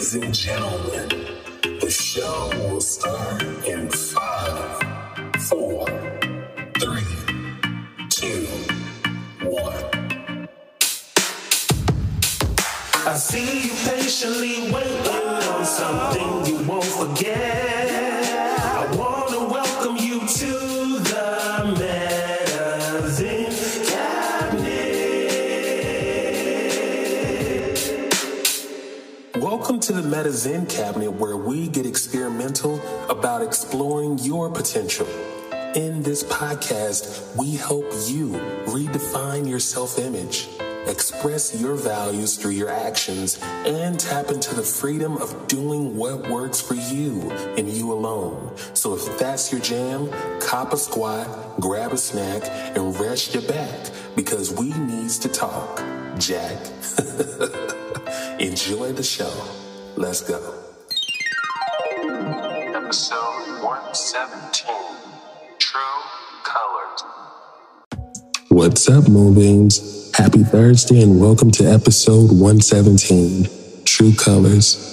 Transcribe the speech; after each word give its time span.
Ladies 0.00 0.14
and 0.14 0.34
gentlemen, 0.34 1.08
the 1.78 1.90
show 1.90 2.48
will 2.56 2.80
start 2.80 3.42
in 3.66 3.90
five, 3.90 4.82
four, 5.42 5.86
three, 6.78 7.04
two, 8.08 8.46
one. 9.46 10.48
I 13.06 13.14
see 13.14 13.66
you 13.66 13.74
patiently 13.90 14.72
waiting 14.72 15.50
on 15.52 15.66
something 15.66 16.46
you 16.46 16.66
won't 16.66 16.82
forget. 16.82 17.79
To 30.10 30.16
the 30.16 30.28
Medizen 30.28 30.68
Cabinet, 30.68 31.12
where 31.12 31.36
we 31.36 31.68
get 31.68 31.86
experimental 31.86 32.80
about 33.08 33.42
exploring 33.42 34.18
your 34.18 34.50
potential. 34.50 35.06
In 35.74 36.02
this 36.02 36.24
podcast, 36.24 37.36
we 37.36 37.56
help 37.56 37.84
you 38.06 38.30
redefine 38.66 39.48
your 39.48 39.60
self 39.60 39.98
image, 39.98 40.48
express 40.86 41.60
your 41.60 41.74
values 41.74 42.36
through 42.36 42.52
your 42.52 42.70
actions, 42.70 43.38
and 43.42 44.00
tap 44.00 44.30
into 44.30 44.54
the 44.54 44.62
freedom 44.62 45.16
of 45.18 45.46
doing 45.46 45.96
what 45.96 46.28
works 46.28 46.60
for 46.60 46.74
you 46.74 47.30
and 47.56 47.68
you 47.68 47.92
alone. 47.92 48.56
So 48.74 48.94
if 48.94 49.18
that's 49.18 49.52
your 49.52 49.60
jam, 49.60 50.10
cop 50.40 50.72
a 50.72 50.76
squat, 50.76 51.60
grab 51.60 51.92
a 51.92 51.98
snack, 51.98 52.42
and 52.76 52.98
rest 52.98 53.34
your 53.34 53.44
back 53.44 53.90
because 54.16 54.52
we 54.52 54.72
needs 54.72 55.18
to 55.20 55.28
talk. 55.28 55.78
Jack. 56.18 56.58
Enjoy 58.40 58.92
the 58.92 59.02
show. 59.04 59.30
Let's 60.00 60.22
go. 60.22 60.38
Episode 62.74 63.62
117 63.62 64.66
True 65.58 65.80
Colors. 66.42 67.04
What's 68.48 68.88
up, 68.88 69.10
Moonbeams? 69.10 70.10
Happy 70.16 70.42
Thursday 70.42 71.02
and 71.02 71.20
welcome 71.20 71.50
to 71.50 71.64
episode 71.64 72.30
117 72.30 73.84
True 73.84 74.14
Colors. 74.14 74.89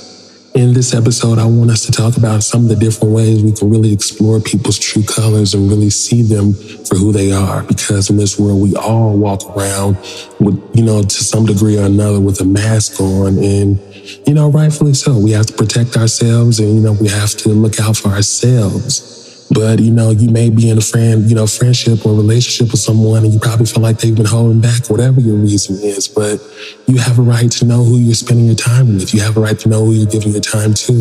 In 0.57 0.73
this 0.73 0.95
episode, 0.95 1.37
I 1.37 1.45
want 1.45 1.69
us 1.69 1.85
to 1.85 1.91
talk 1.91 2.17
about 2.17 2.41
some 2.41 2.63
of 2.63 2.69
the 2.69 2.75
different 2.75 3.13
ways 3.13 3.43
we 3.43 3.51
can 3.51 3.69
really 3.69 3.93
explore 3.93 4.39
people's 4.39 4.79
true 4.79 5.03
colors 5.03 5.53
and 5.53 5.69
really 5.69 5.91
see 5.91 6.23
them 6.23 6.53
for 6.53 6.95
who 6.95 7.11
they 7.11 7.31
are. 7.31 7.61
Because 7.61 8.09
in 8.09 8.17
this 8.17 8.39
world, 8.39 8.63
we 8.63 8.75
all 8.75 9.15
walk 9.15 9.55
around 9.55 9.97
with, 10.39 10.59
you 10.73 10.83
know, 10.83 11.03
to 11.03 11.23
some 11.23 11.45
degree 11.45 11.77
or 11.77 11.83
another 11.83 12.19
with 12.19 12.41
a 12.41 12.43
mask 12.43 12.99
on. 12.99 13.37
And, 13.37 13.79
you 14.25 14.33
know, 14.33 14.49
rightfully 14.49 14.95
so. 14.95 15.19
We 15.19 15.29
have 15.33 15.45
to 15.45 15.53
protect 15.53 15.95
ourselves 15.95 16.59
and, 16.59 16.73
you 16.73 16.81
know, 16.81 16.93
we 16.93 17.07
have 17.07 17.37
to 17.37 17.49
look 17.49 17.79
out 17.79 17.95
for 17.95 18.07
ourselves. 18.07 19.26
But 19.49 19.79
you 19.79 19.91
know, 19.91 20.11
you 20.11 20.29
may 20.29 20.49
be 20.49 20.69
in 20.69 20.77
a 20.77 20.81
friend, 20.81 21.29
you 21.29 21.35
know, 21.35 21.47
friendship 21.47 22.05
or 22.05 22.13
relationship 22.13 22.71
with 22.71 22.81
someone, 22.81 23.23
and 23.23 23.33
you 23.33 23.39
probably 23.39 23.65
feel 23.65 23.81
like 23.81 23.99
they've 23.99 24.15
been 24.15 24.25
holding 24.25 24.59
back, 24.61 24.89
whatever 24.89 25.21
your 25.21 25.37
reason 25.37 25.77
is. 25.77 26.07
But 26.07 26.41
you 26.87 26.97
have 26.97 27.17
a 27.17 27.21
right 27.21 27.49
to 27.51 27.65
know 27.65 27.83
who 27.83 27.97
you're 27.97 28.13
spending 28.13 28.45
your 28.45 28.55
time 28.55 28.93
with. 28.93 29.13
You 29.13 29.21
have 29.21 29.37
a 29.37 29.39
right 29.39 29.57
to 29.59 29.69
know 29.69 29.85
who 29.85 29.93
you're 29.93 30.09
giving 30.09 30.31
your 30.31 30.41
time 30.41 30.73
to. 30.73 30.93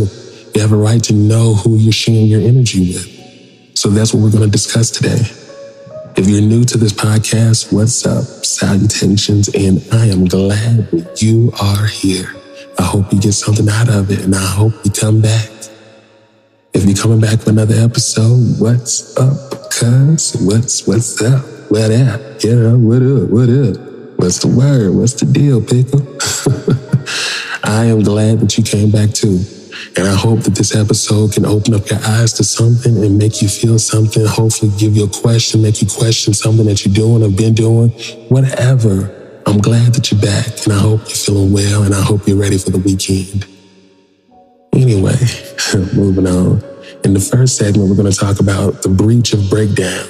You 0.55 0.61
have 0.61 0.72
a 0.72 0.77
right 0.77 1.03
to 1.05 1.12
know 1.12 1.55
who 1.55 1.77
you're 1.77 1.92
sharing 1.92 2.27
your 2.27 2.41
energy 2.41 2.94
with. 2.94 3.77
So 3.77 3.91
that's 3.91 4.14
what 4.14 4.22
we're 4.22 4.30
going 4.30 4.44
to 4.44 4.50
discuss 4.50 4.91
today. 4.91 5.20
If 6.16 6.27
you're 6.27 6.41
new 6.41 6.64
to 6.64 6.78
this 6.78 6.94
podcast, 6.94 7.72
what's 7.72 8.06
up? 8.06 8.25
Salutations, 8.25 9.48
and 9.48 9.86
I 9.92 10.06
am 10.06 10.25
glad 10.25 10.91
that 10.92 11.20
you 11.20 11.53
are 11.60 11.86
here. 11.86 12.33
I 12.78 12.84
hope 12.84 13.12
you 13.12 13.20
get 13.20 13.33
something 13.33 13.69
out 13.69 13.91
of 13.91 14.10
it, 14.10 14.20
and 14.20 14.34
I 14.34 14.47
hope 14.47 14.72
you 14.84 14.91
come 14.91 15.20
back. 15.20 15.56
If 16.77 16.84
you're 16.84 16.94
coming 16.94 17.20
back 17.20 17.41
for 17.41 17.48
another 17.48 17.74
episode, 17.77 18.60
what's 18.60 19.16
up, 19.16 19.72
cuz? 19.72 20.36
What's 20.42 20.86
what's 20.86 21.22
up? 21.22 21.42
What 21.70 21.91
up? 21.91 22.20
Yeah, 22.44 22.75
what 22.75 23.00
up? 23.00 23.31
What 23.31 23.48
up? 23.48 23.76
What's 24.20 24.41
the 24.41 24.48
word? 24.48 24.94
What's 24.94 25.15
the 25.15 25.25
deal, 25.25 25.62
pickle? 25.65 26.04
I 27.65 27.86
am 27.86 28.03
glad 28.03 28.41
that 28.41 28.59
you 28.59 28.62
came 28.62 28.91
back 28.91 29.15
too. 29.15 29.41
And 29.97 30.06
I 30.06 30.15
hope 30.15 30.41
that 30.41 30.54
this 30.54 30.76
episode 30.76 31.32
can 31.32 31.47
open 31.47 31.72
up 31.72 31.88
your 31.88 32.00
eyes 32.04 32.34
to 32.34 32.44
something 32.44 33.03
and 33.03 33.16
make 33.16 33.41
you 33.41 33.48
feel 33.48 33.78
something. 33.78 34.26
Hopefully, 34.26 34.70
give 34.76 34.94
you 34.94 35.04
a 35.04 35.09
question, 35.09 35.62
make 35.62 35.81
you 35.81 35.88
question 35.88 36.34
something 36.34 36.66
that 36.66 36.84
you're 36.84 36.94
doing 36.94 37.22
or 37.22 37.31
been 37.31 37.54
doing, 37.54 37.88
whatever. 38.28 39.41
I'm 39.47 39.62
glad 39.62 39.94
that 39.94 40.12
you're 40.12 40.20
back, 40.20 40.66
and 40.66 40.75
I 40.75 40.78
hope 40.78 41.00
you're 41.09 41.25
feeling 41.25 41.54
well, 41.54 41.84
and 41.84 41.94
I 41.94 42.03
hope 42.03 42.28
you're 42.28 42.36
ready 42.36 42.59
for 42.59 42.69
the 42.69 42.81
weekend. 42.81 43.56
Anyway, 44.76 45.16
moving 45.94 46.26
on. 46.26 46.62
In 47.03 47.14
the 47.14 47.20
first 47.20 47.56
segment, 47.56 47.88
we're 47.88 47.97
going 47.97 48.12
to 48.12 48.19
talk 48.19 48.41
about 48.41 48.82
the 48.82 48.91
breach 48.91 49.32
of 49.32 49.48
breakdown. 49.48 50.06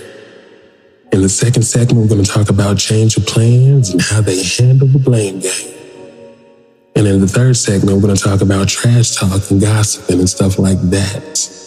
In 1.12 1.22
the 1.22 1.28
second 1.28 1.62
segment, 1.62 2.00
we're 2.00 2.08
going 2.08 2.24
to 2.24 2.30
talk 2.30 2.50
about 2.50 2.76
change 2.76 3.16
of 3.16 3.24
plans 3.26 3.90
and 3.90 4.02
how 4.02 4.20
they 4.20 4.42
handle 4.42 4.88
the 4.88 4.98
blame 4.98 5.38
game. 5.38 5.72
And 6.96 7.06
in 7.06 7.20
the 7.20 7.28
third 7.28 7.56
segment, 7.56 7.96
we're 7.96 8.02
going 8.02 8.16
to 8.16 8.22
talk 8.22 8.40
about 8.40 8.68
trash 8.68 9.14
talk 9.14 9.50
and 9.50 9.60
gossiping 9.60 10.18
and 10.18 10.28
stuff 10.28 10.58
like 10.58 10.80
that. 10.90 11.65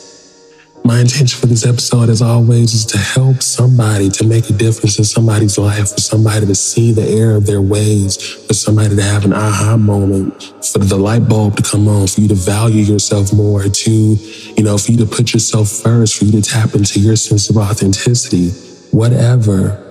My 0.83 1.01
intention 1.01 1.39
for 1.39 1.45
this 1.45 1.65
episode, 1.65 2.09
as 2.09 2.21
always, 2.21 2.73
is 2.73 2.85
to 2.87 2.97
help 2.97 3.43
somebody 3.43 4.09
to 4.09 4.25
make 4.25 4.49
a 4.49 4.53
difference 4.53 4.97
in 4.97 5.03
somebody's 5.03 5.57
life, 5.57 5.91
for 5.93 6.01
somebody 6.01 6.45
to 6.45 6.55
see 6.55 6.91
the 6.91 7.07
error 7.07 7.35
of 7.35 7.45
their 7.45 7.61
ways, 7.61 8.17
for 8.47 8.53
somebody 8.53 8.95
to 8.95 9.01
have 9.01 9.23
an 9.23 9.33
aha 9.33 9.77
moment, 9.77 10.53
for 10.65 10.79
the 10.79 10.97
light 10.97 11.27
bulb 11.29 11.57
to 11.57 11.63
come 11.63 11.87
on, 11.87 12.07
for 12.07 12.21
you 12.21 12.27
to 12.29 12.35
value 12.35 12.81
yourself 12.81 13.31
more, 13.33 13.63
to, 13.63 13.91
you 13.91 14.63
know, 14.63 14.77
for 14.77 14.91
you 14.91 14.97
to 14.97 15.05
put 15.05 15.33
yourself 15.33 15.69
first, 15.69 16.17
for 16.17 16.25
you 16.25 16.41
to 16.41 16.41
tap 16.41 16.73
into 16.73 16.99
your 16.99 17.15
sense 17.15 17.49
of 17.49 17.57
authenticity, 17.57 18.49
whatever. 18.91 19.85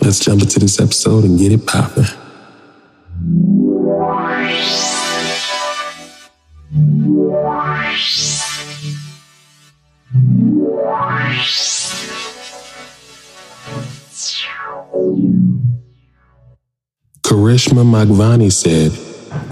Let's 0.00 0.20
jump 0.20 0.40
into 0.40 0.58
this 0.60 0.80
episode 0.80 1.24
and 1.24 1.38
get 1.38 1.52
it 1.52 1.66
popping. 1.66 2.04
Karishma 17.30 17.84
Magvani 17.84 18.50
said, 18.50 18.90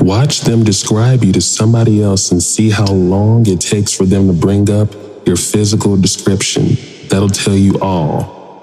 Watch 0.04 0.40
them 0.40 0.64
describe 0.64 1.22
you 1.22 1.32
to 1.32 1.40
somebody 1.40 2.02
else 2.02 2.32
and 2.32 2.42
see 2.42 2.70
how 2.70 2.86
long 2.86 3.46
it 3.46 3.60
takes 3.60 3.94
for 3.94 4.04
them 4.04 4.26
to 4.26 4.32
bring 4.32 4.68
up 4.68 4.92
your 5.24 5.36
physical 5.36 5.96
description. 5.96 6.76
That'll 7.06 7.28
tell 7.28 7.54
you 7.54 7.78
all. 7.78 8.60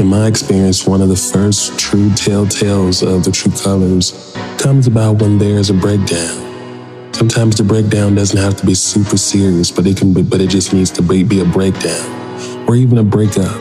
In 0.00 0.08
my 0.08 0.26
experience, 0.26 0.88
one 0.88 1.00
of 1.02 1.08
the 1.08 1.14
first 1.14 1.78
true 1.78 2.08
telltales 2.10 3.06
of 3.06 3.22
the 3.22 3.30
true 3.30 3.52
colors 3.52 4.36
comes 4.58 4.88
about 4.88 5.22
when 5.22 5.38
there's 5.38 5.70
a 5.70 5.74
breakdown. 5.74 7.14
Sometimes 7.14 7.58
the 7.58 7.62
breakdown 7.62 8.16
doesn't 8.16 8.40
have 8.40 8.56
to 8.56 8.66
be 8.66 8.74
super 8.74 9.18
serious, 9.18 9.70
but 9.70 9.86
it 9.86 9.96
can 9.96 10.12
be, 10.12 10.22
but 10.22 10.40
it 10.40 10.50
just 10.50 10.72
needs 10.72 10.90
to 10.90 11.02
be, 11.02 11.22
be 11.22 11.38
a 11.38 11.44
breakdown 11.44 12.66
or 12.68 12.74
even 12.74 12.98
a 12.98 13.04
breakup. 13.04 13.56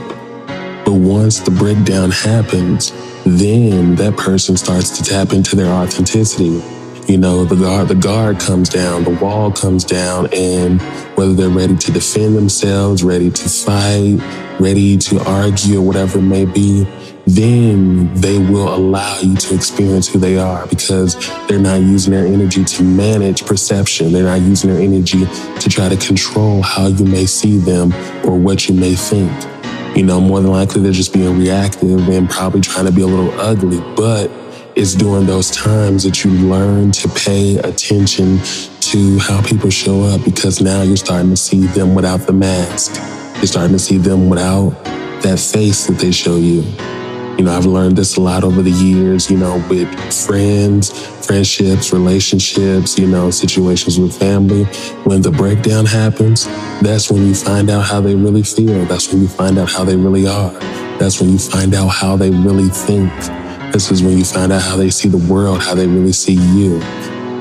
But 0.84 0.94
once 0.94 1.40
the 1.40 1.52
breakdown 1.52 2.09
happens, 2.09 2.91
then 3.27 3.95
that 3.95 4.15
person 4.15 4.55
starts 4.55 4.97
to 4.97 5.03
tap 5.03 5.33
into 5.33 5.55
their 5.55 5.71
authenticity. 5.71 6.63
You 7.11 7.17
know, 7.17 7.45
the 7.45 7.55
guard, 7.55 7.88
the 7.88 7.95
guard 7.95 8.39
comes 8.39 8.69
down, 8.69 9.03
the 9.03 9.11
wall 9.11 9.51
comes 9.51 9.83
down, 9.83 10.27
and 10.33 10.81
whether 11.15 11.33
they're 11.33 11.49
ready 11.49 11.75
to 11.75 11.91
defend 11.91 12.35
themselves, 12.35 13.03
ready 13.03 13.29
to 13.31 13.49
fight, 13.49 14.19
ready 14.59 14.97
to 14.97 15.19
argue, 15.25 15.79
or 15.79 15.85
whatever 15.85 16.19
it 16.19 16.23
may 16.23 16.45
be, 16.45 16.85
then 17.25 18.13
they 18.13 18.39
will 18.39 18.73
allow 18.73 19.19
you 19.19 19.35
to 19.35 19.55
experience 19.55 20.07
who 20.07 20.19
they 20.19 20.37
are 20.37 20.66
because 20.67 21.16
they're 21.47 21.59
not 21.59 21.81
using 21.81 22.13
their 22.13 22.25
energy 22.25 22.63
to 22.63 22.83
manage 22.83 23.45
perception. 23.45 24.13
They're 24.13 24.23
not 24.23 24.41
using 24.41 24.69
their 24.73 24.81
energy 24.81 25.25
to 25.59 25.69
try 25.69 25.90
to 25.90 25.97
control 25.97 26.61
how 26.61 26.87
you 26.87 27.05
may 27.05 27.25
see 27.25 27.57
them 27.57 27.93
or 28.25 28.37
what 28.37 28.69
you 28.69 28.75
may 28.75 28.96
think. 28.96 29.31
You 29.97 30.03
know, 30.03 30.22
more 30.22 30.40
than 30.41 30.52
likely 30.52 30.84
they're 30.84 30.91
just 30.91 31.11
being 31.11 31.40
reactive 31.40 32.08
and 32.08 32.29
probably 32.29 32.61
trying 32.61 32.85
to 32.85 32.91
be 32.91 33.02
a 33.02 33.08
little 33.08 33.32
ugly, 33.40 33.79
but 33.96 34.29
it's 34.76 34.94
during 34.94 35.26
those 35.26 35.49
times 35.49 36.03
that 36.03 36.23
you 36.23 36.29
learn 36.29 36.91
to 36.91 37.09
pay 37.09 37.58
attention 37.58 38.38
to 38.79 39.17
how 39.17 39.41
people 39.41 39.72
show 39.72 40.03
up 40.03 40.23
because 40.23 40.61
now 40.61 40.84
you're 40.84 40.97
starting 40.97 41.32
to 41.32 41.35
see 41.35 41.66
them 41.66 41.96
without 41.96 42.28
the 42.28 42.32
mask. 42.32 42.94
You're 43.38 43.47
starting 43.47 43.72
to 43.72 43.79
see 43.79 43.97
them 43.97 44.29
without 44.29 44.70
that 45.23 45.40
face 45.40 45.88
that 45.88 45.97
they 45.97 46.11
show 46.11 46.35
you. 46.35 46.61
You 47.37 47.43
know, 47.43 47.55
I've 47.55 47.66
learned 47.67 47.95
this 47.95 48.17
a 48.17 48.22
lot 48.22 48.43
over 48.43 48.63
the 48.63 48.72
years, 48.72 49.29
you 49.29 49.37
know, 49.37 49.63
with 49.69 49.87
friends, 50.11 50.89
friendships, 51.23 51.93
relationships, 51.93 52.97
you 52.97 53.05
know, 53.05 53.29
situations 53.29 53.99
with 53.99 54.17
family. 54.17 54.63
When 55.03 55.22
the 55.22 55.29
breakdown 55.29 55.85
happens, 55.85 56.45
that's 56.81 57.11
when 57.11 57.28
you 57.28 57.35
find 57.35 57.69
out 57.69 57.81
how 57.85 58.01
they 58.01 58.16
really 58.16 58.41
feel. 58.41 58.85
That's 58.85 59.13
when 59.13 59.22
you 59.22 59.28
find 59.28 59.59
out 59.59 59.69
how 59.69 59.84
they 59.84 59.95
really 59.95 60.25
are. 60.25 60.51
That's 60.97 61.22
when 61.22 61.29
you 61.29 61.37
find 61.37 61.75
out 61.75 61.89
how 61.89 62.17
they 62.17 62.31
really 62.31 62.69
think. 62.69 63.13
This 63.72 63.91
is 63.91 64.01
when 64.01 64.17
you 64.17 64.25
find 64.25 64.51
out 64.51 64.63
how 64.63 64.75
they 64.75 64.90
see 64.90 65.09
the 65.09 65.31
world, 65.31 65.61
how 65.61 65.75
they 65.75 65.85
really 65.85 66.13
see 66.13 66.33
you. 66.33 66.81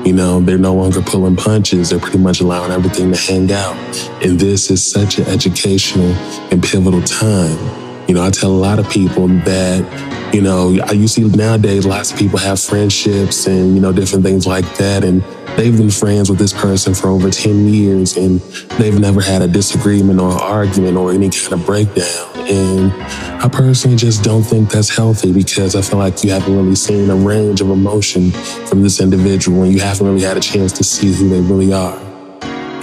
You 0.05 0.13
know, 0.13 0.39
they're 0.39 0.59
no 0.59 0.75
longer 0.75 1.01
pulling 1.01 1.35
punches. 1.35 1.89
They're 1.89 1.99
pretty 1.99 2.19
much 2.19 2.39
allowing 2.39 2.71
everything 2.71 3.11
to 3.11 3.17
hang 3.17 3.51
out. 3.51 3.75
And 4.23 4.39
this 4.39 4.69
is 4.69 4.85
such 4.85 5.17
an 5.17 5.25
educational 5.25 6.11
and 6.51 6.61
pivotal 6.61 7.01
time. 7.01 7.86
You 8.07 8.13
know, 8.13 8.25
I 8.25 8.29
tell 8.29 8.51
a 8.51 8.53
lot 8.53 8.79
of 8.79 8.89
people 8.89 9.27
that, 9.27 10.33
you 10.33 10.41
know, 10.41 10.69
you 10.93 11.07
see 11.07 11.23
nowadays 11.23 11.85
lots 11.85 12.11
of 12.11 12.17
people 12.17 12.39
have 12.39 12.59
friendships 12.59 13.47
and, 13.47 13.75
you 13.75 13.81
know, 13.81 13.91
different 13.91 14.23
things 14.23 14.47
like 14.47 14.65
that. 14.77 15.03
And 15.03 15.21
they've 15.57 15.75
been 15.75 15.91
friends 15.91 16.29
with 16.29 16.39
this 16.39 16.53
person 16.53 16.93
for 16.93 17.09
over 17.09 17.29
10 17.29 17.67
years 17.67 18.15
and 18.15 18.39
they've 18.79 18.97
never 18.97 19.19
had 19.19 19.41
a 19.41 19.47
disagreement 19.47 20.21
or 20.21 20.31
argument 20.31 20.95
or 20.95 21.11
any 21.11 21.29
kind 21.29 21.53
of 21.53 21.65
breakdown. 21.65 22.29
And 22.47 22.93
I 23.43 23.49
personally 23.51 23.97
just 23.97 24.23
don't 24.23 24.43
think 24.43 24.69
that's 24.69 24.95
healthy 24.95 25.33
because 25.33 25.75
I 25.75 25.81
feel 25.81 25.99
like 25.99 26.23
you 26.23 26.31
haven't 26.31 26.55
really 26.55 26.75
seen 26.75 27.09
a 27.09 27.15
range 27.15 27.59
of 27.59 27.69
emotion 27.69 28.31
from 28.67 28.83
this 28.83 29.01
individual 29.01 29.63
and 29.63 29.73
you 29.73 29.81
haven't 29.81 30.07
really 30.07 30.21
had 30.21 30.37
a 30.37 30.41
chance 30.41 30.71
to 30.73 30.83
see 30.85 31.11
who 31.11 31.27
they 31.27 31.41
really 31.41 31.73
are. 31.73 32.06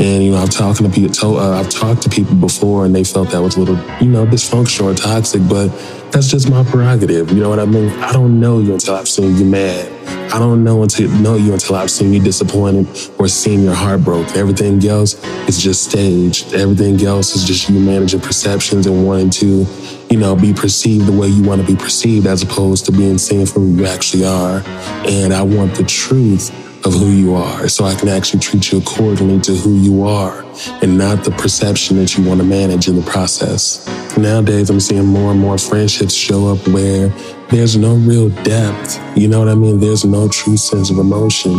And 0.00 0.24
you 0.24 0.32
know, 0.32 0.38
I've 0.38 0.50
talked 0.50 0.78
to 0.78 0.88
people. 0.88 1.38
Uh, 1.38 1.60
I've 1.60 1.70
talked 1.70 2.02
to 2.02 2.08
people 2.08 2.34
before, 2.34 2.84
and 2.84 2.94
they 2.94 3.04
felt 3.04 3.30
that 3.30 3.40
was 3.40 3.56
a 3.56 3.60
little, 3.60 3.76
you 4.02 4.10
know, 4.10 4.26
dysfunctional 4.26 4.92
or 4.92 4.94
toxic. 4.94 5.40
But 5.48 5.68
that's 6.10 6.28
just 6.28 6.50
my 6.50 6.64
prerogative. 6.64 7.30
You 7.30 7.40
know 7.40 7.48
what 7.48 7.60
I 7.60 7.64
mean? 7.64 7.90
I 8.00 8.12
don't 8.12 8.40
know 8.40 8.58
you 8.58 8.72
until 8.74 8.94
I've 8.96 9.08
seen 9.08 9.36
you 9.36 9.44
mad. 9.44 9.90
I 10.32 10.40
don't 10.40 10.64
know 10.64 10.82
until 10.82 11.08
know 11.10 11.36
you 11.36 11.52
until 11.52 11.76
I've 11.76 11.92
seen 11.92 12.12
you 12.12 12.20
disappointed 12.20 12.88
or 13.20 13.28
seen 13.28 13.62
your 13.62 13.74
heart 13.74 14.02
broken. 14.02 14.36
Everything 14.36 14.84
else 14.84 15.14
is 15.48 15.62
just 15.62 15.90
staged. 15.90 16.54
Everything 16.54 17.00
else 17.06 17.36
is 17.36 17.44
just 17.44 17.68
you 17.68 17.78
managing 17.78 18.20
perceptions 18.20 18.88
and 18.88 19.06
wanting 19.06 19.30
to, 19.30 19.64
you 20.10 20.18
know, 20.18 20.34
be 20.34 20.52
perceived 20.52 21.06
the 21.06 21.12
way 21.12 21.28
you 21.28 21.44
want 21.44 21.60
to 21.60 21.66
be 21.66 21.76
perceived 21.76 22.26
as 22.26 22.42
opposed 22.42 22.84
to 22.86 22.92
being 22.92 23.16
seen 23.16 23.46
for 23.46 23.60
who 23.60 23.76
you 23.76 23.86
actually 23.86 24.24
are. 24.24 24.60
And 25.06 25.32
I 25.32 25.42
want 25.42 25.76
the 25.76 25.84
truth 25.84 26.50
of 26.84 26.92
who 26.92 27.10
you 27.10 27.34
are 27.34 27.68
so 27.68 27.84
I 27.84 27.94
can 27.94 28.08
actually 28.08 28.40
treat 28.40 28.70
you 28.70 28.78
accordingly 28.78 29.40
to 29.40 29.54
who 29.54 29.74
you 29.74 30.04
are 30.04 30.44
and 30.82 30.98
not 30.98 31.24
the 31.24 31.30
perception 31.30 31.96
that 31.96 32.16
you 32.16 32.24
want 32.24 32.40
to 32.40 32.46
manage 32.46 32.88
in 32.88 32.96
the 32.96 33.02
process. 33.02 33.86
Nowadays, 34.16 34.70
I'm 34.70 34.80
seeing 34.80 35.06
more 35.06 35.32
and 35.32 35.40
more 35.40 35.58
friendships 35.58 36.14
show 36.14 36.48
up 36.48 36.68
where 36.68 37.08
there's 37.48 37.76
no 37.76 37.94
real 37.94 38.28
depth. 38.28 39.00
You 39.16 39.28
know 39.28 39.38
what 39.38 39.48
I 39.48 39.54
mean? 39.54 39.80
There's 39.80 40.04
no 40.04 40.28
true 40.28 40.56
sense 40.56 40.90
of 40.90 40.98
emotion. 40.98 41.52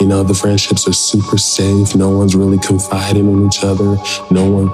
You 0.00 0.06
know, 0.06 0.22
the 0.22 0.34
friendships 0.34 0.88
are 0.88 0.92
super 0.92 1.38
safe. 1.38 1.94
No 1.94 2.10
one's 2.10 2.34
really 2.34 2.58
confiding 2.58 3.30
in 3.30 3.46
each 3.46 3.62
other. 3.62 3.96
No 4.30 4.50
one, 4.50 4.66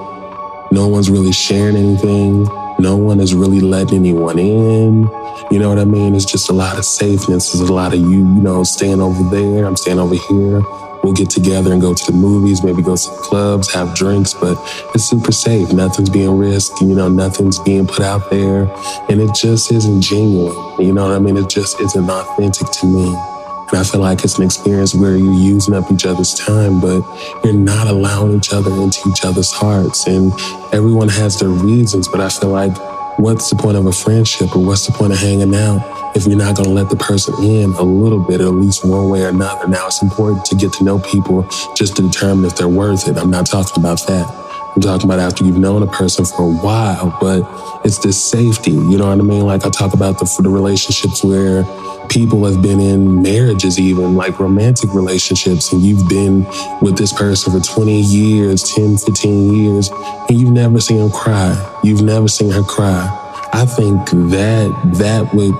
no 0.71 0.87
one's 0.87 1.09
really 1.09 1.31
sharing 1.31 1.75
anything. 1.75 2.47
No 2.79 2.97
one 2.97 3.19
is 3.19 3.35
really 3.35 3.59
letting 3.59 3.99
anyone 3.99 4.39
in. 4.39 5.07
You 5.51 5.59
know 5.59 5.67
what 5.67 5.79
I 5.79 5.85
mean? 5.85 6.15
It's 6.15 6.23
just 6.23 6.49
a 6.49 6.53
lot 6.53 6.77
of 6.77 6.85
safeness. 6.85 7.51
There's 7.51 7.69
a 7.69 7.73
lot 7.73 7.93
of 7.93 7.99
you, 7.99 8.07
you 8.09 8.23
know, 8.23 8.63
staying 8.63 9.01
over 9.01 9.21
there. 9.35 9.65
I'm 9.65 9.75
staying 9.75 9.99
over 9.99 10.15
here. 10.15 10.61
We'll 11.03 11.11
get 11.11 11.29
together 11.29 11.73
and 11.73 11.81
go 11.81 11.93
to 11.93 12.11
the 12.11 12.17
movies, 12.17 12.63
maybe 12.63 12.81
go 12.81 12.95
to 12.95 13.09
the 13.09 13.17
clubs, 13.17 13.73
have 13.73 13.93
drinks, 13.93 14.33
but 14.33 14.55
it's 14.95 15.03
super 15.03 15.33
safe. 15.33 15.73
Nothing's 15.73 16.09
being 16.09 16.37
risked, 16.37 16.79
you 16.79 16.95
know, 16.95 17.09
nothing's 17.09 17.59
being 17.59 17.85
put 17.85 17.99
out 17.99 18.29
there. 18.29 18.71
And 19.09 19.19
it 19.19 19.35
just 19.35 19.73
isn't 19.73 20.01
genuine. 20.01 20.55
You 20.79 20.93
know 20.93 21.09
what 21.09 21.15
I 21.15 21.19
mean? 21.19 21.35
It 21.35 21.49
just 21.49 21.81
isn't 21.81 22.09
authentic 22.09 22.71
to 22.71 22.85
me. 22.85 23.07
And 23.07 23.79
I 23.79 23.83
feel 23.83 23.99
like 23.99 24.23
it's 24.23 24.37
an 24.37 24.45
experience 24.45 24.95
where 24.95 25.17
you're 25.17 25.33
using 25.33 25.73
up 25.73 25.91
each 25.91 26.05
other's 26.05 26.33
time, 26.33 26.79
but 26.79 27.01
you're 27.43 27.53
not 27.53 27.87
allowing 27.87 28.37
each 28.37 28.53
other 28.53 28.71
into 28.71 29.09
each 29.09 29.25
other's 29.25 29.51
hearts. 29.51 30.07
And 30.07 30.31
everyone 30.71 31.09
has 31.09 31.39
their 31.39 31.49
reasons, 31.49 32.07
but 32.07 32.21
I 32.21 32.29
feel 32.29 32.49
like 32.49 32.73
what's 33.21 33.49
the 33.49 33.55
point 33.55 33.77
of 33.77 33.85
a 33.85 33.91
friendship 33.91 34.55
or 34.55 34.65
what's 34.65 34.87
the 34.87 34.91
point 34.91 35.13
of 35.13 35.19
hanging 35.19 35.53
out 35.53 36.15
if 36.15 36.25
you're 36.25 36.37
not 36.37 36.55
going 36.55 36.67
to 36.67 36.73
let 36.73 36.89
the 36.89 36.95
person 36.95 37.33
in 37.43 37.71
a 37.73 37.83
little 37.83 38.19
bit, 38.19 38.41
at 38.41 38.47
least 38.47 38.83
one 38.83 39.09
way 39.09 39.23
or 39.23 39.29
another. 39.29 39.67
Now, 39.67 39.87
it's 39.87 40.01
important 40.01 40.43
to 40.45 40.55
get 40.55 40.73
to 40.73 40.83
know 40.83 40.99
people 40.99 41.43
just 41.75 41.95
to 41.97 42.01
determine 42.01 42.45
if 42.45 42.55
they're 42.55 42.67
worth 42.67 43.07
it. 43.07 43.17
I'm 43.17 43.29
not 43.29 43.45
talking 43.45 43.81
about 43.81 44.05
that. 44.07 44.50
I'm 44.75 44.81
talking 44.81 45.05
about 45.05 45.19
after 45.19 45.43
you've 45.43 45.57
known 45.57 45.83
a 45.83 45.87
person 45.87 46.23
for 46.23 46.43
a 46.43 46.51
while, 46.51 47.17
but 47.19 47.43
it's 47.85 47.99
this 47.99 48.23
safety. 48.23 48.71
You 48.71 48.97
know 48.97 49.09
what 49.09 49.19
I 49.19 49.23
mean? 49.23 49.45
Like 49.45 49.65
I 49.65 49.69
talk 49.69 49.93
about 49.93 50.17
the, 50.19 50.41
the 50.41 50.49
relationships 50.49 51.23
where 51.23 51.65
people 52.07 52.45
have 52.45 52.61
been 52.61 52.79
in 52.79 53.21
marriages, 53.21 53.77
even 53.77 54.15
like 54.15 54.39
romantic 54.39 54.93
relationships, 54.93 55.73
and 55.73 55.81
you've 55.81 56.07
been 56.07 56.45
with 56.81 56.97
this 56.97 57.11
person 57.11 57.51
for 57.51 57.59
20 57.59 57.99
years, 57.99 58.63
10, 58.63 58.97
15 58.97 59.53
years, 59.53 59.89
and 60.29 60.39
you've 60.39 60.51
never 60.51 60.79
seen 60.79 60.99
him 60.99 61.11
cry. 61.11 61.53
You've 61.83 62.01
never 62.01 62.29
seen 62.29 62.51
her 62.51 62.63
cry. 62.63 63.17
I 63.53 63.65
think 63.65 64.09
that 64.31 64.93
that 64.95 65.33
would 65.33 65.53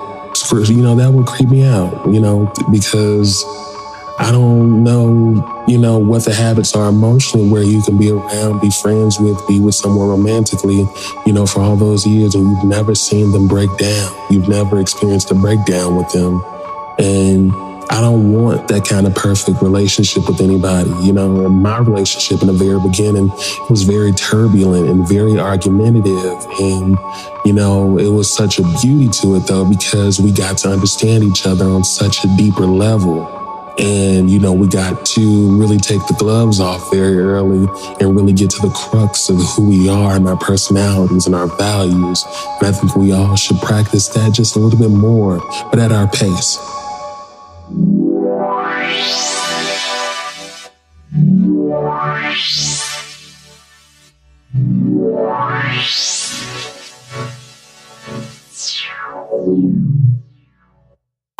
you 0.69 0.81
know 0.81 0.95
that 0.95 1.11
would 1.11 1.27
creep 1.27 1.49
me 1.49 1.63
out 1.63 2.11
you 2.11 2.19
know 2.19 2.51
because 2.71 3.43
i 4.21 4.31
don't 4.31 4.83
know 4.83 5.63
you 5.67 5.77
know 5.77 5.97
what 5.97 6.23
the 6.25 6.33
habits 6.33 6.75
are 6.75 6.89
emotionally 6.89 7.49
where 7.49 7.63
you 7.63 7.81
can 7.81 7.97
be 7.97 8.11
around 8.11 8.59
be 8.61 8.69
friends 8.69 9.19
with 9.19 9.37
be 9.47 9.59
with 9.59 9.75
someone 9.75 10.07
romantically 10.07 10.85
you 11.25 11.33
know 11.33 11.45
for 11.45 11.61
all 11.61 11.75
those 11.75 12.05
years 12.05 12.35
and 12.35 12.49
you've 12.49 12.63
never 12.63 12.95
seen 12.95 13.31
them 13.31 13.47
break 13.47 13.69
down 13.77 14.11
you've 14.29 14.47
never 14.47 14.79
experienced 14.79 15.31
a 15.31 15.35
breakdown 15.35 15.95
with 15.95 16.09
them 16.11 16.43
and 16.99 17.51
I 17.91 17.99
don't 17.99 18.31
want 18.31 18.69
that 18.69 18.87
kind 18.87 19.05
of 19.05 19.13
perfect 19.15 19.61
relationship 19.61 20.25
with 20.25 20.39
anybody. 20.39 20.89
You 21.01 21.11
know, 21.11 21.49
my 21.49 21.79
relationship 21.79 22.41
in 22.41 22.47
the 22.47 22.53
very 22.53 22.79
beginning 22.79 23.27
was 23.69 23.83
very 23.83 24.13
turbulent 24.13 24.87
and 24.87 25.05
very 25.05 25.37
argumentative. 25.37 26.39
And, 26.57 26.97
you 27.43 27.51
know, 27.51 27.97
it 27.97 28.07
was 28.07 28.33
such 28.33 28.59
a 28.59 28.63
beauty 28.81 29.09
to 29.21 29.35
it 29.35 29.45
though, 29.45 29.67
because 29.67 30.21
we 30.21 30.31
got 30.31 30.57
to 30.59 30.69
understand 30.69 31.25
each 31.25 31.45
other 31.45 31.65
on 31.65 31.83
such 31.83 32.23
a 32.23 32.27
deeper 32.37 32.65
level. 32.65 33.40
And, 33.79 34.29
you 34.29 34.39
know, 34.39 34.53
we 34.53 34.67
got 34.67 35.05
to 35.05 35.57
really 35.57 35.77
take 35.77 36.05
the 36.07 36.15
gloves 36.17 36.59
off 36.59 36.91
very 36.91 37.17
early 37.17 37.67
and 37.99 38.15
really 38.15 38.33
get 38.33 38.49
to 38.51 38.61
the 38.61 38.69
crux 38.69 39.29
of 39.29 39.37
who 39.37 39.69
we 39.69 39.89
are 39.89 40.15
and 40.15 40.27
our 40.27 40.37
personalities 40.37 41.25
and 41.25 41.35
our 41.35 41.47
values. 41.57 42.23
And 42.59 42.67
I 42.67 42.71
think 42.71 42.95
we 42.95 43.11
all 43.11 43.35
should 43.35 43.57
practice 43.57 44.07
that 44.09 44.33
just 44.33 44.55
a 44.55 44.59
little 44.59 44.79
bit 44.79 44.91
more, 44.91 45.39
but 45.69 45.79
at 45.79 45.91
our 45.91 46.07
pace. 46.07 46.57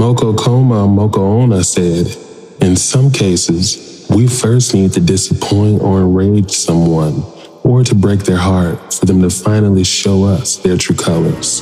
Mokokoma 0.01 0.89
Mokhonoana 0.89 1.63
said, 1.63 2.17
In 2.59 2.75
some 2.75 3.11
cases, 3.11 4.03
we 4.09 4.27
first 4.27 4.73
need 4.73 4.93
to 4.93 4.99
disappoint 4.99 5.79
or 5.83 5.99
enrage 5.99 6.49
someone 6.49 7.21
or 7.61 7.83
to 7.83 7.93
break 7.93 8.21
their 8.21 8.37
heart 8.37 8.95
for 8.95 9.05
them 9.05 9.21
to 9.21 9.29
finally 9.29 9.83
show 9.83 10.23
us 10.23 10.57
their 10.57 10.75
true 10.75 10.95
colors. 10.95 11.61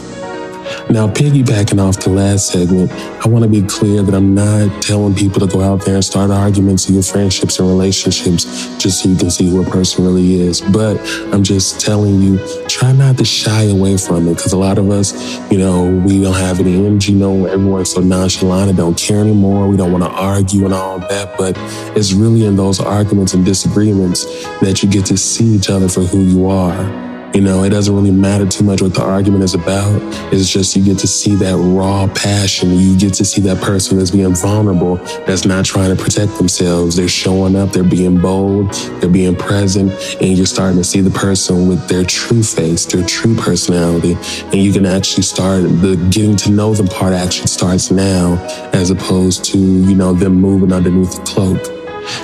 Now, 0.90 1.08
piggybacking 1.08 1.80
off 1.80 2.00
the 2.00 2.10
last 2.10 2.48
segment, 2.52 2.92
I 3.24 3.28
want 3.28 3.44
to 3.44 3.50
be 3.50 3.62
clear 3.62 4.02
that 4.02 4.14
I'm 4.14 4.34
not 4.34 4.82
telling 4.82 5.14
people 5.16 5.40
to 5.40 5.48
go 5.48 5.62
out 5.62 5.86
there 5.86 5.96
and 5.96 6.06
start 6.06 6.32
arguments 6.32 6.88
in 6.88 6.96
your 6.96 7.04
friendships 7.04 7.60
and 7.60 7.68
relationships 7.68 8.46
just 8.78 9.04
so 9.04 9.10
you 9.10 9.18
can 9.18 9.30
see 9.30 9.50
who 9.50 9.62
a 9.62 9.70
person 9.70 10.06
really 10.06 10.42
is. 10.42 10.62
But 10.62 10.98
I'm 11.34 11.44
just 11.44 11.80
telling 11.80 12.22
you, 12.22 12.40
try 12.68 12.92
not 12.92 13.18
to 13.18 13.26
shy 13.26 13.64
away 13.64 13.98
from 13.98 14.28
it 14.28 14.36
because 14.36 14.54
a 14.54 14.58
lot 14.58 14.78
of 14.78 14.90
us, 14.90 15.14
you 15.52 15.58
know, 15.58 15.90
we 16.06 16.22
don't 16.22 16.36
have 16.36 16.60
any 16.60 16.86
energy. 16.86 17.14
You 17.14 17.20
know, 17.20 17.46
everyone's 17.46 17.92
so 17.92 18.02
nonchalant 18.02 18.70
and 18.70 18.78
don't 18.78 18.98
care 18.98 19.22
anymore. 19.22 19.68
We 19.68 19.78
don't 19.78 19.92
want 19.92 20.04
to 20.04 20.12
argue 20.12 20.66
and 20.66 20.74
all 20.74 21.00
that. 21.00 21.38
But 21.38 21.56
it's 21.96 22.14
really 22.14 22.46
in 22.46 22.56
those 22.56 22.80
arguments 22.80 23.34
and 23.34 23.46
disagreements 23.46 24.26
that 24.60 24.82
you 24.84 24.90
get 24.90 25.06
to 25.08 25.18
see 25.18 25.56
each 25.56 25.70
other 25.70 25.90
for 25.90 26.02
who 26.02 26.22
you 26.22 26.48
are. 26.48 27.09
You 27.34 27.42
know, 27.42 27.64
it 27.64 27.70
doesn't 27.70 27.94
really 27.94 28.12
matter 28.12 28.48
too 28.48 28.64
much 28.64 28.82
what 28.82 28.96
the 28.96 29.04
argument 29.04 29.44
is 29.44 29.54
about. 29.54 30.02
It's 30.34 30.50
just 30.50 30.76
you 30.76 30.84
get 30.84 30.98
to 31.00 31.08
see 31.08 31.36
that 31.36 31.56
raw 31.56 32.08
passion. 32.08 32.72
You 32.72 32.98
get 32.98 33.14
to 33.16 33.26
see 33.26 33.40
that 33.42 33.62
person 33.62 33.98
that's 33.98 34.10
being 34.10 34.34
vulnerable, 34.34 34.96
that's 35.28 35.46
not 35.46 35.64
trying 35.64 35.96
to 35.96 36.04
protect 36.04 36.38
themselves. 36.38 36.96
They're 36.96 37.08
showing 37.08 37.56
up, 37.56 37.72
they're 37.72 37.84
being 37.84 38.20
bold, 38.20 38.74
they're 39.00 39.10
being 39.10 39.36
present, 39.36 39.92
and 40.20 40.36
you're 40.36 40.48
starting 40.48 40.78
to 40.78 40.84
see 40.84 41.02
the 41.02 41.12
person 41.12 41.68
with 41.68 41.88
their 41.88 42.04
true 42.04 42.42
face, 42.42 42.86
their 42.88 43.06
true 43.06 43.36
personality. 43.36 44.18
And 44.46 44.56
you 44.56 44.74
can 44.74 44.88
actually 44.88 45.24
start 45.24 45.62
the 45.62 45.96
getting 46.10 46.36
to 46.38 46.52
know 46.52 46.74
them 46.74 46.88
part 46.88 47.14
actually 47.14 47.48
starts 47.48 47.92
now 47.92 48.36
as 48.74 48.90
opposed 48.90 49.46
to, 49.46 49.58
you 49.60 49.96
know, 49.96 50.14
them 50.14 50.34
moving 50.34 50.74
underneath 50.74 51.16
the 51.16 51.22
cloak. 51.22 51.79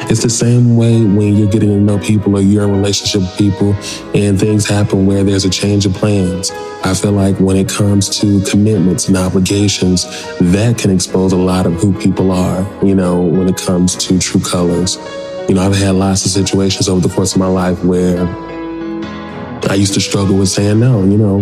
It's 0.10 0.22
the 0.24 0.30
same 0.30 0.75
way 0.75 1.01
when 1.04 1.36
you're 1.36 1.50
getting 1.50 1.70
to 1.70 1.80
know 1.80 1.98
people 2.00 2.38
or 2.38 2.42
you're 2.42 2.63
in 2.63 2.72
relationship 2.72 3.22
with 3.22 3.38
people 3.38 3.74
and 4.13 4.39
things 4.39 4.68
happen 4.68 5.06
where 5.06 5.24
there's 5.24 5.46
a 5.46 5.50
change 5.50 5.86
of 5.86 5.94
plans. 5.94 6.51
I 6.84 6.94
feel 6.94 7.12
like 7.12 7.39
when 7.39 7.58
it 7.58 7.68
comes 7.68 8.10
to 8.20 8.42
commitments 8.42 9.08
and 9.08 9.18
obligations, 9.18 10.06
that 10.39 10.77
can 10.77 10.92
expose 10.92 11.34
a 11.34 11.38
lot 11.38 11.65
of 11.65 11.74
who 11.74 11.98
people 12.00 12.32
are, 12.32 12.62
you 12.86 12.96
know, 12.96 13.22
when 13.22 13.50
it 13.50 13.58
comes 13.58 13.96
to 13.96 14.20
true 14.20 14.42
colors. 14.42 14.98
You 15.50 15.56
know, 15.56 15.62
I've 15.62 15.75
had 15.75 15.96
lots 15.96 16.25
of 16.25 16.32
situations 16.32 16.88
over 16.89 17.08
the 17.08 17.13
course 17.13 17.34
of 17.34 17.39
my 17.39 17.48
life 17.48 17.84
where 17.84 18.25
I 19.69 19.75
used 19.75 19.93
to 19.95 20.00
struggle 20.00 20.38
with 20.38 20.50
saying 20.50 20.79
no, 20.79 21.03
you 21.03 21.17
know, 21.17 21.41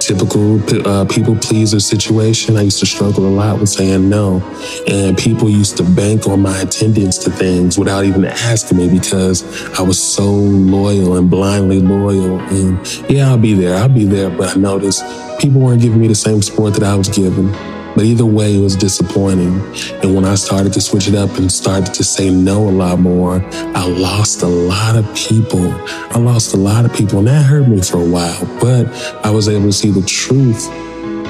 typical 0.00 0.60
uh, 0.86 1.04
people 1.04 1.36
pleaser 1.36 1.80
situation. 1.80 2.56
I 2.56 2.62
used 2.62 2.80
to 2.80 2.86
struggle 2.86 3.26
a 3.26 3.30
lot 3.30 3.60
with 3.60 3.68
saying 3.68 4.08
no. 4.08 4.40
And 4.88 5.16
people 5.16 5.48
used 5.48 5.76
to 5.76 5.82
bank 5.82 6.26
on 6.26 6.40
my 6.40 6.60
attendance 6.60 7.18
to 7.18 7.30
things 7.30 7.78
without 7.78 8.04
even 8.04 8.24
asking 8.24 8.78
me 8.78 8.88
because 8.88 9.44
I 9.78 9.82
was 9.82 10.02
so 10.02 10.30
loyal 10.30 11.16
and 11.16 11.30
blindly 11.30 11.80
loyal. 11.80 12.40
And 12.40 13.10
yeah, 13.10 13.28
I'll 13.28 13.38
be 13.38 13.54
there, 13.54 13.76
I'll 13.76 13.88
be 13.88 14.04
there. 14.04 14.30
But 14.30 14.56
I 14.56 14.60
noticed 14.60 15.04
people 15.38 15.60
weren't 15.60 15.80
giving 15.80 16.00
me 16.00 16.08
the 16.08 16.14
same 16.14 16.42
support 16.42 16.74
that 16.74 16.82
I 16.82 16.96
was 16.96 17.08
given. 17.08 17.52
But 17.94 18.04
either 18.04 18.26
way, 18.26 18.56
it 18.56 18.60
was 18.60 18.76
disappointing. 18.76 19.60
And 20.02 20.14
when 20.14 20.24
I 20.24 20.34
started 20.34 20.72
to 20.72 20.80
switch 20.80 21.06
it 21.06 21.14
up 21.14 21.30
and 21.38 21.50
started 21.50 21.94
to 21.94 22.04
say 22.04 22.28
no 22.30 22.68
a 22.68 22.70
lot 22.70 22.98
more, 22.98 23.40
I 23.52 23.86
lost 23.86 24.42
a 24.42 24.48
lot 24.48 24.96
of 24.96 25.04
people. 25.14 25.70
I 26.10 26.18
lost 26.18 26.54
a 26.54 26.56
lot 26.56 26.84
of 26.84 26.92
people, 26.92 27.20
and 27.20 27.28
that 27.28 27.44
hurt 27.44 27.68
me 27.68 27.80
for 27.80 27.98
a 27.98 28.08
while. 28.08 28.44
But 28.60 28.86
I 29.24 29.30
was 29.30 29.48
able 29.48 29.66
to 29.66 29.72
see 29.72 29.90
the 29.90 30.02
truth 30.02 30.68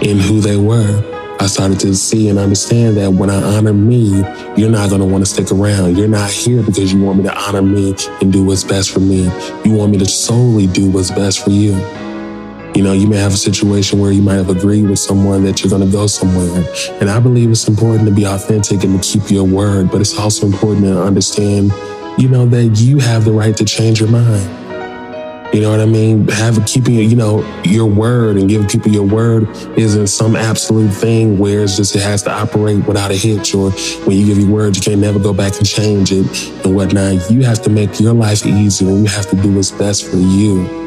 in 0.02 0.18
who 0.18 0.40
they 0.40 0.56
were. 0.56 1.10
I 1.40 1.46
started 1.46 1.78
to 1.80 1.94
see 1.94 2.28
and 2.30 2.38
understand 2.38 2.96
that 2.96 3.12
when 3.12 3.28
I 3.28 3.42
honor 3.42 3.74
me, 3.74 4.22
you're 4.56 4.70
not 4.70 4.88
going 4.88 5.00
to 5.00 5.06
want 5.06 5.26
to 5.26 5.30
stick 5.30 5.52
around. 5.52 5.98
You're 5.98 6.08
not 6.08 6.30
here 6.30 6.62
because 6.62 6.92
you 6.92 7.02
want 7.02 7.18
me 7.18 7.24
to 7.24 7.36
honor 7.36 7.60
me 7.60 7.94
and 8.22 8.32
do 8.32 8.44
what's 8.44 8.64
best 8.64 8.90
for 8.90 9.00
me. 9.00 9.24
You 9.64 9.74
want 9.74 9.92
me 9.92 9.98
to 9.98 10.06
solely 10.06 10.66
do 10.66 10.90
what's 10.90 11.10
best 11.10 11.44
for 11.44 11.50
you. 11.50 11.74
You 12.74 12.82
know, 12.82 12.92
you 12.92 13.06
may 13.06 13.18
have 13.18 13.32
a 13.32 13.36
situation 13.36 14.00
where 14.00 14.10
you 14.10 14.20
might 14.20 14.34
have 14.34 14.50
agreed 14.50 14.88
with 14.88 14.98
someone 14.98 15.44
that 15.44 15.62
you're 15.62 15.70
going 15.70 15.86
to 15.86 15.92
go 15.92 16.08
somewhere. 16.08 16.64
And 17.00 17.08
I 17.08 17.20
believe 17.20 17.50
it's 17.50 17.68
important 17.68 18.08
to 18.08 18.12
be 18.12 18.24
authentic 18.24 18.82
and 18.82 19.00
to 19.00 19.08
keep 19.08 19.30
your 19.30 19.44
word, 19.44 19.92
but 19.92 20.00
it's 20.00 20.18
also 20.18 20.46
important 20.46 20.86
to 20.86 21.00
understand, 21.00 21.72
you 22.18 22.28
know, 22.28 22.46
that 22.46 22.80
you 22.80 22.98
have 22.98 23.24
the 23.24 23.30
right 23.30 23.56
to 23.58 23.64
change 23.64 24.00
your 24.00 24.08
mind. 24.10 24.64
You 25.54 25.60
know 25.60 25.70
what 25.70 25.78
I 25.78 25.84
mean? 25.84 26.26
Have 26.26 26.66
keeping 26.66 26.94
you 26.94 27.14
know 27.14 27.44
your 27.62 27.86
word 27.86 28.38
and 28.38 28.48
giving 28.48 28.66
people 28.66 28.90
your 28.90 29.06
word 29.06 29.48
isn't 29.78 30.08
some 30.08 30.34
absolute 30.34 30.90
thing 30.90 31.38
where 31.38 31.62
it's 31.62 31.76
just 31.76 31.94
it 31.94 32.02
has 32.02 32.24
to 32.24 32.32
operate 32.32 32.84
without 32.88 33.12
a 33.12 33.14
hitch 33.14 33.54
or 33.54 33.70
when 33.70 34.16
you 34.16 34.26
give 34.26 34.38
your 34.38 34.50
word 34.50 34.74
you 34.74 34.82
can't 34.82 35.00
never 35.00 35.20
go 35.20 35.32
back 35.32 35.56
and 35.58 35.64
change 35.68 36.10
it 36.10 36.26
and 36.64 36.74
whatnot. 36.74 37.30
You 37.30 37.44
have 37.44 37.62
to 37.62 37.70
make 37.70 38.00
your 38.00 38.14
life 38.14 38.44
easier 38.44 38.88
and 38.88 39.04
you 39.04 39.10
have 39.12 39.30
to 39.30 39.36
do 39.36 39.54
what's 39.54 39.70
best 39.70 40.10
for 40.10 40.16
you. 40.16 40.83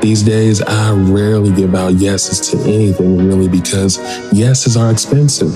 These 0.00 0.22
days, 0.22 0.62
I 0.62 0.92
rarely 0.92 1.52
give 1.52 1.74
out 1.74 1.94
yeses 1.94 2.40
to 2.50 2.58
anything 2.70 3.26
really 3.26 3.48
because 3.48 3.98
yeses 4.32 4.76
are 4.76 4.90
expensive. 4.90 5.52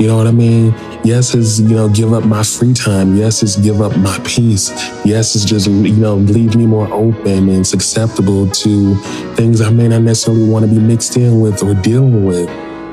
You 0.00 0.08
know 0.08 0.16
what 0.16 0.26
I 0.26 0.32
mean? 0.32 0.74
Yes 1.04 1.34
is, 1.34 1.60
you 1.60 1.76
know, 1.76 1.88
give 1.88 2.12
up 2.12 2.24
my 2.24 2.42
free 2.42 2.72
time. 2.72 3.16
Yes 3.16 3.42
is 3.42 3.56
give 3.56 3.80
up 3.80 3.96
my 3.98 4.18
peace. 4.24 4.70
Yes 5.04 5.36
is 5.36 5.44
just, 5.44 5.68
you 5.68 5.92
know, 5.92 6.16
leave 6.16 6.56
me 6.56 6.66
more 6.66 6.92
open 6.92 7.48
and 7.48 7.66
susceptible 7.66 8.48
to 8.50 8.94
things 9.34 9.60
I 9.60 9.70
may 9.70 9.88
not 9.88 10.02
necessarily 10.02 10.48
want 10.48 10.64
to 10.64 10.70
be 10.70 10.80
mixed 10.80 11.16
in 11.16 11.40
with 11.40 11.62
or 11.62 11.74
dealing 11.74 12.24
with. 12.24 12.48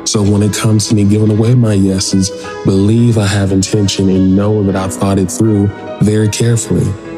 So 0.08 0.22
when 0.22 0.44
it 0.44 0.54
comes 0.54 0.88
to 0.90 0.96
me 0.96 1.04
giving 1.04 1.32
away 1.32 1.56
my 1.56 1.74
yeses, 1.74 2.30
believe 2.66 3.18
I 3.18 3.28
have 3.28 3.52
intention 3.52 4.10
and 4.10 4.36
know 4.36 4.64
that 4.64 4.76
I've 4.76 4.94
thought 4.94 5.18
it 5.18 5.32
through 5.32 5.68
very 6.02 6.28
carefully. 6.30 7.09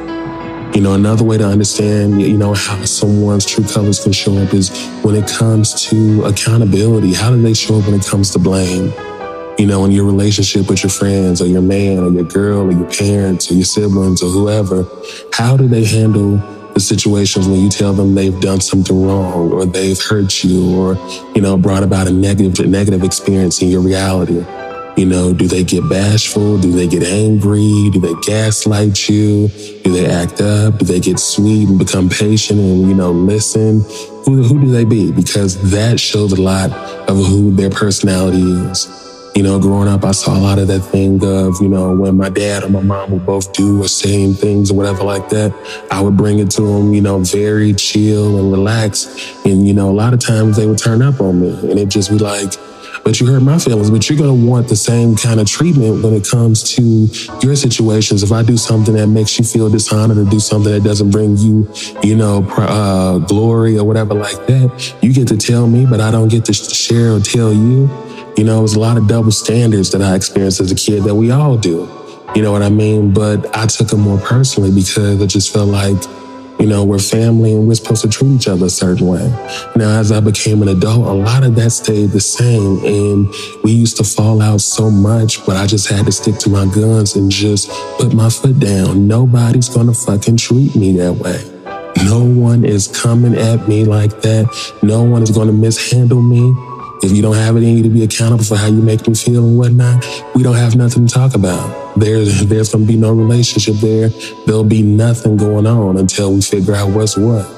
You 0.73 0.79
know, 0.79 0.93
another 0.93 1.25
way 1.25 1.37
to 1.37 1.45
understand, 1.45 2.21
you 2.21 2.37
know, 2.37 2.53
how 2.53 2.85
someone's 2.85 3.45
true 3.45 3.65
colors 3.65 4.01
can 4.01 4.13
show 4.13 4.37
up 4.37 4.53
is 4.53 4.69
when 5.03 5.15
it 5.15 5.27
comes 5.27 5.89
to 5.89 6.23
accountability. 6.23 7.13
How 7.13 7.29
do 7.29 7.41
they 7.41 7.53
show 7.53 7.79
up 7.79 7.85
when 7.85 7.99
it 7.99 8.05
comes 8.05 8.31
to 8.31 8.39
blame? 8.39 8.93
You 9.57 9.67
know, 9.67 9.83
in 9.83 9.91
your 9.91 10.05
relationship 10.05 10.69
with 10.69 10.81
your 10.81 10.89
friends 10.89 11.41
or 11.41 11.47
your 11.47 11.61
man 11.61 11.99
or 11.99 12.09
your 12.09 12.23
girl 12.23 12.61
or 12.61 12.71
your 12.71 12.89
parents 12.89 13.51
or 13.51 13.55
your 13.55 13.65
siblings 13.65 14.23
or 14.23 14.29
whoever, 14.29 14.85
how 15.33 15.57
do 15.57 15.67
they 15.67 15.83
handle 15.83 16.37
the 16.73 16.79
situations 16.79 17.49
when 17.49 17.59
you 17.59 17.69
tell 17.69 17.91
them 17.91 18.15
they've 18.15 18.39
done 18.39 18.61
something 18.61 19.05
wrong 19.05 19.51
or 19.51 19.65
they've 19.65 20.01
hurt 20.01 20.41
you 20.41 20.73
or, 20.79 20.95
you 21.35 21.41
know, 21.41 21.57
brought 21.57 21.83
about 21.83 22.07
a 22.07 22.11
negative, 22.11 22.65
negative 22.65 23.03
experience 23.03 23.61
in 23.61 23.67
your 23.67 23.81
reality? 23.81 24.39
You 24.97 25.05
know, 25.05 25.33
do 25.33 25.47
they 25.47 25.63
get 25.63 25.87
bashful? 25.89 26.59
Do 26.59 26.71
they 26.71 26.87
get 26.87 27.03
angry? 27.03 27.89
Do 27.91 27.99
they 27.99 28.13
gaslight 28.21 29.09
you? 29.09 29.47
Do 29.83 29.91
they 29.91 30.05
act 30.05 30.41
up? 30.41 30.77
Do 30.77 30.85
they 30.85 30.99
get 30.99 31.17
sweet 31.17 31.69
and 31.69 31.79
become 31.79 32.09
patient 32.09 32.59
and, 32.59 32.87
you 32.87 32.93
know, 32.93 33.11
listen? 33.11 33.81
Who, 34.25 34.43
who 34.43 34.59
do 34.59 34.71
they 34.71 34.85
be? 34.85 35.11
Because 35.11 35.71
that 35.71 35.99
shows 35.99 36.33
a 36.33 36.41
lot 36.41 36.71
of 37.09 37.17
who 37.17 37.51
their 37.51 37.69
personality 37.69 38.41
is. 38.41 38.97
You 39.33 39.43
know, 39.43 39.59
growing 39.59 39.87
up, 39.87 40.03
I 40.03 40.11
saw 40.11 40.37
a 40.37 40.41
lot 40.41 40.59
of 40.59 40.67
that 40.67 40.81
thing 40.81 41.23
of, 41.23 41.55
you 41.61 41.69
know, 41.69 41.95
when 41.95 42.17
my 42.17 42.29
dad 42.29 42.63
or 42.63 42.69
my 42.69 42.81
mom 42.81 43.11
would 43.11 43.25
both 43.25 43.53
do 43.53 43.81
or 43.81 43.87
saying 43.87 44.33
things 44.33 44.71
or 44.71 44.75
whatever 44.75 45.03
like 45.03 45.29
that, 45.29 45.53
I 45.89 46.01
would 46.01 46.17
bring 46.17 46.39
it 46.39 46.51
to 46.51 46.61
them, 46.61 46.93
you 46.93 47.01
know, 47.01 47.19
very 47.19 47.73
chill 47.73 48.37
and 48.37 48.51
relaxed. 48.51 49.45
And, 49.45 49.65
you 49.65 49.73
know, 49.73 49.89
a 49.89 49.93
lot 49.93 50.13
of 50.13 50.19
times 50.19 50.57
they 50.57 50.67
would 50.67 50.77
turn 50.77 51.01
up 51.01 51.21
on 51.21 51.41
me 51.41 51.71
and 51.71 51.79
it 51.79 51.87
just 51.87 52.11
be 52.11 52.17
like, 52.17 52.53
but 53.03 53.19
you 53.19 53.27
hurt 53.27 53.41
my 53.41 53.57
feelings. 53.57 53.89
But 53.89 54.09
you're 54.09 54.17
going 54.17 54.41
to 54.41 54.47
want 54.47 54.67
the 54.67 54.75
same 54.75 55.15
kind 55.15 55.39
of 55.39 55.47
treatment 55.47 56.03
when 56.03 56.13
it 56.13 56.27
comes 56.27 56.63
to 56.75 56.81
your 57.41 57.55
situations. 57.55 58.23
If 58.23 58.31
I 58.31 58.43
do 58.43 58.57
something 58.57 58.93
that 58.95 59.07
makes 59.07 59.37
you 59.37 59.45
feel 59.45 59.69
dishonored 59.69 60.17
or 60.17 60.25
do 60.25 60.39
something 60.39 60.71
that 60.71 60.83
doesn't 60.83 61.11
bring 61.11 61.37
you, 61.37 61.71
you 62.03 62.15
know, 62.15 62.43
uh, 62.57 63.19
glory 63.19 63.77
or 63.77 63.83
whatever 63.83 64.13
like 64.13 64.45
that, 64.47 64.95
you 65.01 65.13
get 65.13 65.27
to 65.29 65.37
tell 65.37 65.67
me, 65.67 65.85
but 65.85 65.99
I 65.99 66.11
don't 66.11 66.27
get 66.27 66.45
to 66.45 66.53
share 66.53 67.13
or 67.13 67.19
tell 67.19 67.51
you. 67.53 67.89
You 68.37 68.45
know, 68.45 68.59
it 68.59 68.61
was 68.61 68.75
a 68.75 68.79
lot 68.79 68.97
of 68.97 69.07
double 69.07 69.31
standards 69.31 69.91
that 69.91 70.01
I 70.01 70.15
experienced 70.15 70.61
as 70.61 70.71
a 70.71 70.75
kid 70.75 71.03
that 71.03 71.15
we 71.15 71.31
all 71.31 71.57
do. 71.57 71.89
You 72.33 72.41
know 72.41 72.51
what 72.53 72.61
I 72.61 72.69
mean? 72.69 73.13
But 73.13 73.55
I 73.55 73.65
took 73.65 73.91
it 73.91 73.97
more 73.97 74.17
personally 74.19 74.71
because 74.71 75.21
I 75.21 75.25
just 75.25 75.51
felt 75.51 75.67
like 75.67 75.97
you 76.61 76.67
know, 76.67 76.83
we're 76.83 76.99
family 76.99 77.53
and 77.53 77.67
we're 77.67 77.73
supposed 77.73 78.03
to 78.03 78.09
treat 78.09 78.29
each 78.29 78.47
other 78.47 78.67
a 78.67 78.69
certain 78.69 79.07
way. 79.07 79.27
Now, 79.75 79.99
as 79.99 80.11
I 80.11 80.19
became 80.19 80.61
an 80.61 80.67
adult, 80.67 81.07
a 81.07 81.11
lot 81.11 81.43
of 81.43 81.55
that 81.55 81.71
stayed 81.71 82.11
the 82.11 82.19
same. 82.21 82.85
And 82.85 83.27
we 83.63 83.71
used 83.71 83.97
to 83.97 84.03
fall 84.03 84.43
out 84.43 84.61
so 84.61 84.91
much, 84.91 85.43
but 85.47 85.57
I 85.57 85.65
just 85.65 85.89
had 85.89 86.05
to 86.05 86.11
stick 86.11 86.37
to 86.37 86.51
my 86.51 86.65
guns 86.65 87.15
and 87.15 87.31
just 87.31 87.67
put 87.97 88.13
my 88.13 88.29
foot 88.29 88.59
down. 88.59 89.07
Nobody's 89.07 89.69
gonna 89.69 89.95
fucking 89.95 90.37
treat 90.37 90.75
me 90.75 90.95
that 90.97 91.13
way. 91.13 91.43
No 92.05 92.23
one 92.23 92.63
is 92.63 92.87
coming 92.87 93.35
at 93.35 93.67
me 93.67 93.83
like 93.83 94.21
that. 94.21 94.45
No 94.83 95.01
one 95.01 95.23
is 95.23 95.31
gonna 95.31 95.51
mishandle 95.51 96.21
me. 96.21 96.53
If 97.03 97.11
you 97.11 97.23
don't 97.23 97.35
have 97.35 97.57
it 97.57 97.63
in 97.63 97.77
you 97.77 97.83
to 97.83 97.89
be 97.89 98.03
accountable 98.03 98.43
for 98.43 98.55
how 98.55 98.67
you 98.67 98.81
make 98.81 99.01
them 99.01 99.15
feel 99.15 99.43
and 99.43 99.57
whatnot, 99.57 100.05
we 100.35 100.43
don't 100.43 100.55
have 100.55 100.75
nothing 100.75 101.07
to 101.07 101.13
talk 101.13 101.33
about. 101.33 101.99
There's 101.99 102.45
there's 102.45 102.71
gonna 102.71 102.85
be 102.85 102.95
no 102.95 103.11
relationship 103.11 103.75
there. 103.75 104.09
There'll 104.45 104.63
be 104.63 104.83
nothing 104.83 105.35
going 105.35 105.65
on 105.65 105.97
until 105.97 106.33
we 106.33 106.41
figure 106.41 106.75
out 106.75 106.91
what's 106.91 107.17
what. 107.17 107.49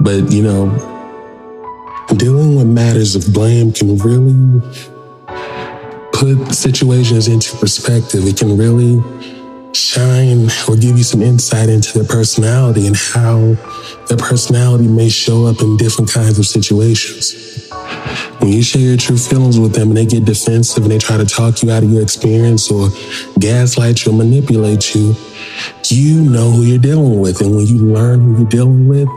But 0.00 0.30
you 0.30 0.42
know, 0.42 0.70
dealing 2.16 2.54
with 2.54 2.68
matters 2.68 3.16
of 3.16 3.32
blame 3.34 3.72
can 3.72 3.98
really 3.98 4.62
put 6.12 6.54
situations 6.54 7.26
into 7.26 7.56
perspective. 7.56 8.26
It 8.26 8.36
can 8.36 8.56
really 8.56 9.02
shine 9.74 10.48
or 10.68 10.76
give 10.76 10.96
you 10.96 11.04
some 11.04 11.22
insight 11.22 11.68
into 11.68 11.98
their 11.98 12.06
personality 12.06 12.86
and 12.86 12.96
how 12.96 13.54
their 14.06 14.18
personality 14.18 14.86
may 14.86 15.08
show 15.08 15.46
up 15.46 15.60
in 15.60 15.76
different 15.76 16.10
kinds 16.12 16.38
of 16.38 16.46
situations. 16.46 17.57
When 18.40 18.52
you 18.52 18.62
share 18.62 18.82
your 18.82 18.96
true 18.96 19.16
feelings 19.16 19.58
with 19.58 19.74
them 19.74 19.88
and 19.88 19.96
they 19.96 20.06
get 20.06 20.24
defensive 20.24 20.84
and 20.84 20.92
they 20.92 20.98
try 20.98 21.16
to 21.16 21.26
talk 21.26 21.62
you 21.62 21.70
out 21.70 21.82
of 21.82 21.90
your 21.90 22.02
experience 22.02 22.70
or 22.70 22.88
gaslight 23.38 24.04
you 24.04 24.12
or 24.12 24.14
manipulate 24.14 24.94
you, 24.94 25.14
you 25.88 26.22
know 26.22 26.50
who 26.50 26.62
you're 26.62 26.78
dealing 26.78 27.20
with. 27.20 27.40
And 27.40 27.56
when 27.56 27.66
you 27.66 27.78
learn 27.78 28.20
who 28.20 28.38
you're 28.38 28.48
dealing 28.48 28.88
with, 28.88 29.08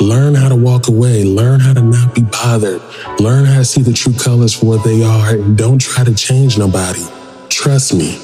learn 0.00 0.34
how 0.34 0.48
to 0.48 0.56
walk 0.56 0.88
away, 0.88 1.24
learn 1.24 1.60
how 1.60 1.74
to 1.74 1.82
not 1.82 2.14
be 2.14 2.22
bothered, 2.22 2.82
learn 3.20 3.44
how 3.44 3.58
to 3.58 3.64
see 3.64 3.82
the 3.82 3.92
true 3.92 4.14
colors 4.14 4.54
for 4.54 4.66
what 4.66 4.84
they 4.84 5.02
are, 5.02 5.34
and 5.34 5.56
don't 5.56 5.80
try 5.80 6.04
to 6.04 6.14
change 6.14 6.58
nobody. 6.58 7.04
Trust 7.48 7.94
me. 7.94 8.18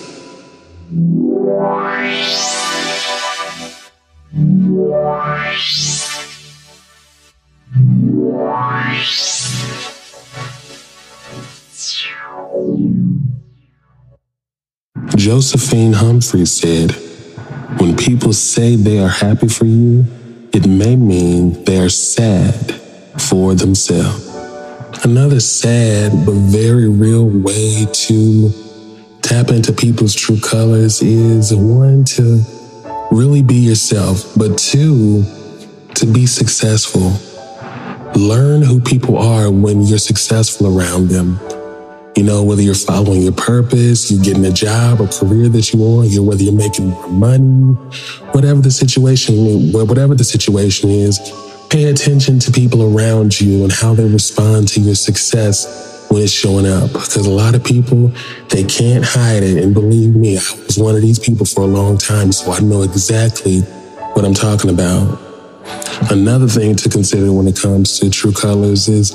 Josephine 15.19 15.95
Humphrey 15.95 16.47
said, 16.47 16.93
When 17.81 17.97
people 17.97 18.33
say 18.33 18.77
they 18.77 19.01
are 19.01 19.09
happy 19.09 19.49
for 19.49 19.65
you, 19.65 20.07
it 20.53 20.69
may 20.69 20.95
mean 20.95 21.65
they 21.65 21.81
are 21.81 21.89
sad 21.89 22.73
for 23.21 23.57
themselves. 23.57 24.29
Another 25.05 25.41
sad 25.41 26.25
but 26.25 26.35
very 26.35 26.89
real 26.89 27.29
way 27.29 27.85
to 27.93 28.51
tap 29.21 29.49
into 29.49 29.73
people's 29.73 30.15
true 30.15 30.39
colors 30.39 31.03
is 31.03 31.53
one, 31.53 32.05
to 32.05 32.41
really 33.11 33.43
be 33.43 33.57
yourself, 33.57 34.25
but 34.37 34.57
two, 34.57 35.25
to 35.97 36.07
be 36.07 36.27
successful. 36.27 37.13
Learn 38.15 38.63
who 38.63 38.81
people 38.81 39.19
are 39.19 39.51
when 39.51 39.83
you're 39.83 39.99
successful 39.99 40.79
around 40.79 41.09
them. 41.09 41.41
You 42.19 42.25
know, 42.25 42.43
whether 42.43 42.63
you're 42.63 42.75
following 42.75 43.23
your 43.23 43.31
purpose, 43.31 44.11
you're 44.11 44.25
getting 44.25 44.45
a 44.45 44.51
job 44.51 45.01
or 45.01 45.07
career 45.07 45.49
that 45.51 45.73
you 45.73 45.79
want, 45.79 46.09
you're, 46.09 46.25
whether 46.25 46.43
you're 46.43 46.53
making 46.53 46.89
more 46.89 47.09
money, 47.11 47.75
whatever 48.33 48.61
the 48.61 48.73
situation, 48.73 49.71
whatever 49.71 50.17
the 50.17 50.25
situation 50.25 50.91
is, 50.91 51.21
pay 51.71 51.85
attention 51.85 52.41
to 52.41 52.51
people 52.51 52.83
around 52.83 53.41
you 53.41 53.63
and 53.63 53.71
how 53.71 53.95
they 53.95 54.05
respond 54.05 54.67
to 54.67 54.81
your 54.81 54.97
success 54.97 56.09
when 56.11 56.21
it's 56.21 56.33
showing 56.33 56.67
up. 56.67 56.93
Because 56.93 57.25
a 57.25 57.31
lot 57.31 57.55
of 57.55 57.63
people, 57.63 58.09
they 58.49 58.65
can't 58.65 59.05
hide 59.05 59.45
it. 59.45 59.63
And 59.63 59.73
believe 59.73 60.17
me, 60.17 60.37
I 60.39 60.43
was 60.67 60.77
one 60.77 60.97
of 60.97 61.03
these 61.03 61.21
people 61.21 61.47
for 61.47 61.61
a 61.61 61.69
long 61.69 61.99
time, 61.99 62.33
so 62.33 62.51
I 62.51 62.59
know 62.59 62.83
exactly 62.83 63.61
what 64.15 64.25
I'm 64.25 64.35
talking 64.35 64.71
about. 64.71 65.28
Another 66.11 66.47
thing 66.47 66.75
to 66.77 66.89
consider 66.89 67.33
when 67.33 67.47
it 67.47 67.61
comes 67.61 67.99
to 67.99 68.09
true 68.09 68.33
colors 68.33 68.89
is 68.89 69.13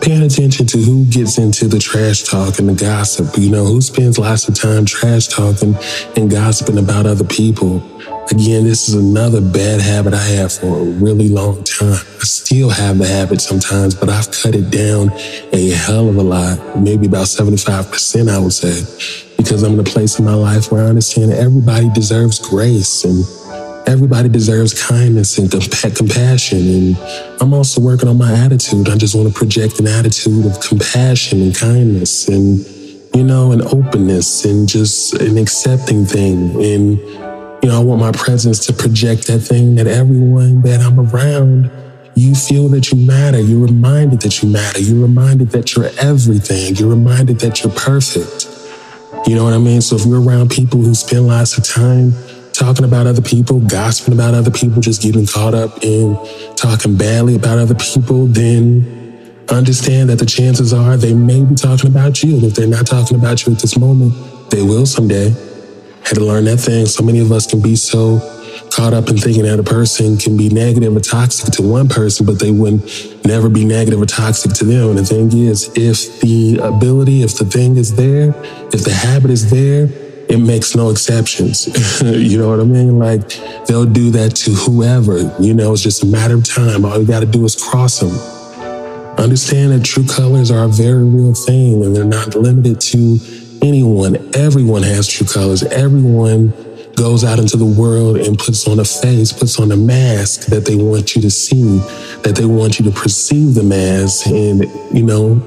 paying 0.00 0.22
attention 0.22 0.66
to 0.66 0.78
who 0.78 1.04
gets 1.06 1.38
into 1.38 1.66
the 1.66 1.78
trash 1.78 2.22
talk 2.22 2.58
and 2.58 2.68
the 2.68 2.74
gossip. 2.74 3.36
You 3.36 3.50
know, 3.50 3.64
who 3.64 3.80
spends 3.80 4.18
lots 4.18 4.46
of 4.48 4.54
time 4.54 4.84
trash 4.84 5.26
talking 5.26 5.74
and 6.16 6.30
gossiping 6.30 6.78
about 6.78 7.06
other 7.06 7.24
people. 7.24 7.82
Again, 8.30 8.64
this 8.64 8.88
is 8.88 8.94
another 8.94 9.40
bad 9.40 9.80
habit 9.80 10.12
I 10.12 10.22
have 10.22 10.52
for 10.52 10.78
a 10.78 10.84
really 10.84 11.28
long 11.28 11.64
time. 11.64 11.94
I 11.94 12.24
still 12.24 12.70
have 12.70 12.98
the 12.98 13.06
habit 13.06 13.40
sometimes, 13.40 13.94
but 13.94 14.08
I've 14.08 14.30
cut 14.30 14.54
it 14.54 14.70
down 14.70 15.10
a 15.52 15.70
hell 15.70 16.08
of 16.08 16.16
a 16.16 16.22
lot, 16.22 16.78
maybe 16.78 17.06
about 17.06 17.26
75%, 17.26 18.28
I 18.28 18.38
would 18.38 18.52
say, 18.52 18.82
because 19.36 19.62
I'm 19.62 19.74
in 19.74 19.80
a 19.80 19.84
place 19.84 20.18
in 20.18 20.24
my 20.24 20.34
life 20.34 20.70
where 20.70 20.84
I 20.84 20.88
understand 20.88 21.32
everybody 21.32 21.88
deserves 21.94 22.38
grace 22.38 23.04
and 23.04 23.24
everybody 23.86 24.28
deserves 24.28 24.74
kindness 24.86 25.38
and 25.38 25.50
compassion. 25.96 26.58
And 26.58 26.96
I'm 27.40 27.54
also 27.54 27.80
working 27.80 28.08
on 28.08 28.18
my 28.18 28.32
attitude. 28.32 28.88
I 28.88 28.96
just 28.96 29.14
want 29.14 29.28
to 29.28 29.34
project 29.34 29.78
an 29.78 29.86
attitude 29.86 30.44
of 30.44 30.60
compassion 30.60 31.40
and 31.40 31.54
kindness 31.54 32.28
and, 32.28 32.58
you 33.14 33.22
know, 33.22 33.52
an 33.52 33.62
openness 33.62 34.44
and 34.44 34.68
just 34.68 35.14
an 35.14 35.38
accepting 35.38 36.04
thing. 36.04 36.50
And, 36.62 36.98
you 37.62 37.68
know, 37.70 37.80
I 37.80 37.84
want 37.84 38.00
my 38.00 38.12
presence 38.12 38.66
to 38.66 38.72
project 38.72 39.28
that 39.28 39.40
thing 39.40 39.76
that 39.76 39.86
everyone 39.86 40.62
that 40.62 40.80
I'm 40.80 40.98
around, 40.98 41.70
you 42.14 42.34
feel 42.34 42.68
that 42.70 42.90
you 42.90 43.06
matter. 43.06 43.40
You're 43.40 43.66
reminded 43.66 44.20
that 44.22 44.42
you 44.42 44.48
matter. 44.48 44.80
You're 44.80 45.02
reminded 45.02 45.50
that 45.50 45.74
you're 45.74 45.90
everything. 46.00 46.74
You're 46.76 46.90
reminded 46.90 47.40
that 47.40 47.62
you're 47.62 47.72
perfect. 47.72 48.52
You 49.28 49.34
know 49.34 49.44
what 49.44 49.54
I 49.54 49.58
mean? 49.58 49.80
So 49.80 49.96
if 49.96 50.06
you're 50.06 50.22
around 50.22 50.50
people 50.50 50.80
who 50.80 50.94
spend 50.94 51.26
lots 51.26 51.58
of 51.58 51.64
time 51.64 52.12
talking 52.56 52.84
about 52.84 53.06
other 53.06 53.22
people, 53.22 53.60
gossiping 53.60 54.14
about 54.14 54.34
other 54.34 54.50
people, 54.50 54.80
just 54.80 55.02
getting 55.02 55.26
caught 55.26 55.54
up 55.54 55.82
in 55.82 56.16
talking 56.56 56.96
badly 56.96 57.36
about 57.36 57.58
other 57.58 57.74
people, 57.74 58.26
then 58.26 59.44
understand 59.50 60.08
that 60.10 60.18
the 60.18 60.26
chances 60.26 60.72
are 60.72 60.96
they 60.96 61.14
may 61.14 61.44
be 61.44 61.54
talking 61.54 61.90
about 61.90 62.22
you. 62.22 62.34
And 62.36 62.44
if 62.44 62.54
they're 62.54 62.66
not 62.66 62.86
talking 62.86 63.18
about 63.18 63.46
you 63.46 63.52
at 63.52 63.58
this 63.60 63.78
moment, 63.78 64.50
they 64.50 64.62
will 64.62 64.86
someday. 64.86 65.30
Had 66.04 66.14
to 66.14 66.24
learn 66.24 66.44
that 66.44 66.58
thing. 66.58 66.86
So 66.86 67.02
many 67.02 67.18
of 67.18 67.32
us 67.32 67.46
can 67.46 67.60
be 67.60 67.76
so 67.76 68.20
caught 68.70 68.94
up 68.94 69.08
in 69.08 69.16
thinking 69.18 69.42
that 69.42 69.58
a 69.58 69.62
person 69.62 70.16
can 70.16 70.36
be 70.36 70.48
negative 70.48 70.94
or 70.94 71.00
toxic 71.00 71.52
to 71.54 71.62
one 71.62 71.88
person, 71.88 72.24
but 72.26 72.38
they 72.38 72.50
would 72.50 72.80
never 73.24 73.48
be 73.48 73.64
negative 73.64 74.00
or 74.00 74.06
toxic 74.06 74.52
to 74.52 74.64
them. 74.64 74.90
And 74.90 74.98
the 74.98 75.04
thing 75.04 75.32
is, 75.32 75.70
if 75.76 76.20
the 76.20 76.58
ability, 76.62 77.22
if 77.22 77.38
the 77.38 77.44
thing 77.44 77.76
is 77.76 77.96
there, 77.96 78.34
if 78.72 78.84
the 78.84 78.92
habit 78.92 79.30
is 79.30 79.50
there, 79.50 79.88
it 80.28 80.38
makes 80.38 80.74
no 80.74 80.90
exceptions. 80.90 81.66
you 82.02 82.38
know 82.38 82.50
what 82.50 82.60
I 82.60 82.64
mean? 82.64 82.98
Like 82.98 83.28
they'll 83.66 83.86
do 83.86 84.10
that 84.10 84.34
to 84.36 84.50
whoever. 84.52 85.18
You 85.40 85.54
know, 85.54 85.72
it's 85.72 85.82
just 85.82 86.02
a 86.02 86.06
matter 86.06 86.34
of 86.34 86.44
time. 86.44 86.84
All 86.84 86.98
you 86.98 87.06
got 87.06 87.20
to 87.20 87.26
do 87.26 87.44
is 87.44 87.54
cross 87.54 88.00
them. 88.00 88.10
Understand 89.18 89.72
that 89.72 89.84
true 89.84 90.06
colors 90.06 90.50
are 90.50 90.64
a 90.64 90.68
very 90.68 91.04
real 91.04 91.34
thing 91.34 91.82
and 91.82 91.96
they're 91.96 92.04
not 92.04 92.34
limited 92.34 92.80
to 92.80 93.18
anyone. 93.62 94.16
Everyone 94.34 94.82
has 94.82 95.08
true 95.08 95.26
colors. 95.26 95.62
Everyone 95.62 96.52
goes 96.96 97.22
out 97.24 97.38
into 97.38 97.56
the 97.56 97.66
world 97.66 98.16
and 98.16 98.38
puts 98.38 98.66
on 98.66 98.80
a 98.80 98.84
face, 98.84 99.32
puts 99.32 99.60
on 99.60 99.70
a 99.70 99.76
mask 99.76 100.46
that 100.46 100.64
they 100.64 100.76
want 100.76 101.14
you 101.14 101.22
to 101.22 101.30
see, 101.30 101.78
that 102.22 102.34
they 102.34 102.46
want 102.46 102.78
you 102.78 102.84
to 102.86 102.90
perceive 102.90 103.54
them 103.54 103.70
as. 103.70 104.26
And, 104.26 104.64
you 104.92 105.02
know, 105.04 105.40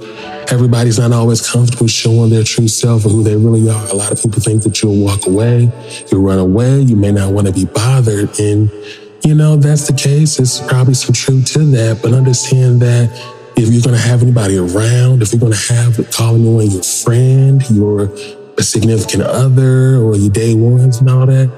everybody's 0.50 1.00
not 1.00 1.12
always 1.12 1.48
comfortable 1.48 1.88
showing 1.88 2.30
their 2.30 2.44
true 2.44 2.68
self 2.68 3.06
or 3.06 3.10
who 3.10 3.24
they 3.24 3.36
really 3.36 3.70
are. 3.70 3.88
A 3.90 3.94
lot 3.94 4.12
of 4.12 4.22
people 4.22 4.42
think 4.42 4.64
that 4.64 4.82
you'll 4.82 5.04
walk 5.04 5.26
away, 5.26 5.72
you'll 6.12 6.22
run 6.22 6.40
away, 6.40 6.82
you 6.82 6.96
may 6.96 7.12
not 7.12 7.34
want 7.34 7.48
to 7.48 7.54
be 7.54 7.66
bothered. 7.66 8.40
And, 8.40 8.72
you 9.26 9.36
know, 9.36 9.56
that's 9.58 9.88
the 9.88 9.94
case. 9.94 10.38
There's 10.38 10.62
probably 10.62 10.94
some 10.94 11.14
truth 11.14 11.46
to 11.54 11.60
that, 11.72 12.00
but 12.02 12.14
understand 12.14 12.82
that 12.82 13.10
if 13.58 13.70
you're 13.74 13.82
going 13.82 13.96
to 13.96 14.08
have 14.08 14.22
anybody 14.22 14.58
around, 14.58 15.22
if 15.22 15.34
you're 15.34 15.40
going 15.40 15.54
to 15.54 15.74
have 15.74 16.10
calling 16.12 16.44
you 16.44 16.62
your 16.62 16.84
friend, 16.84 17.62
your 17.72 18.08
a 18.60 18.64
significant 18.64 19.24
other, 19.24 19.96
or 19.98 20.16
your 20.16 20.30
day 20.30 20.54
ones 20.54 21.00
and 21.00 21.10
all 21.10 21.26
that, 21.26 21.50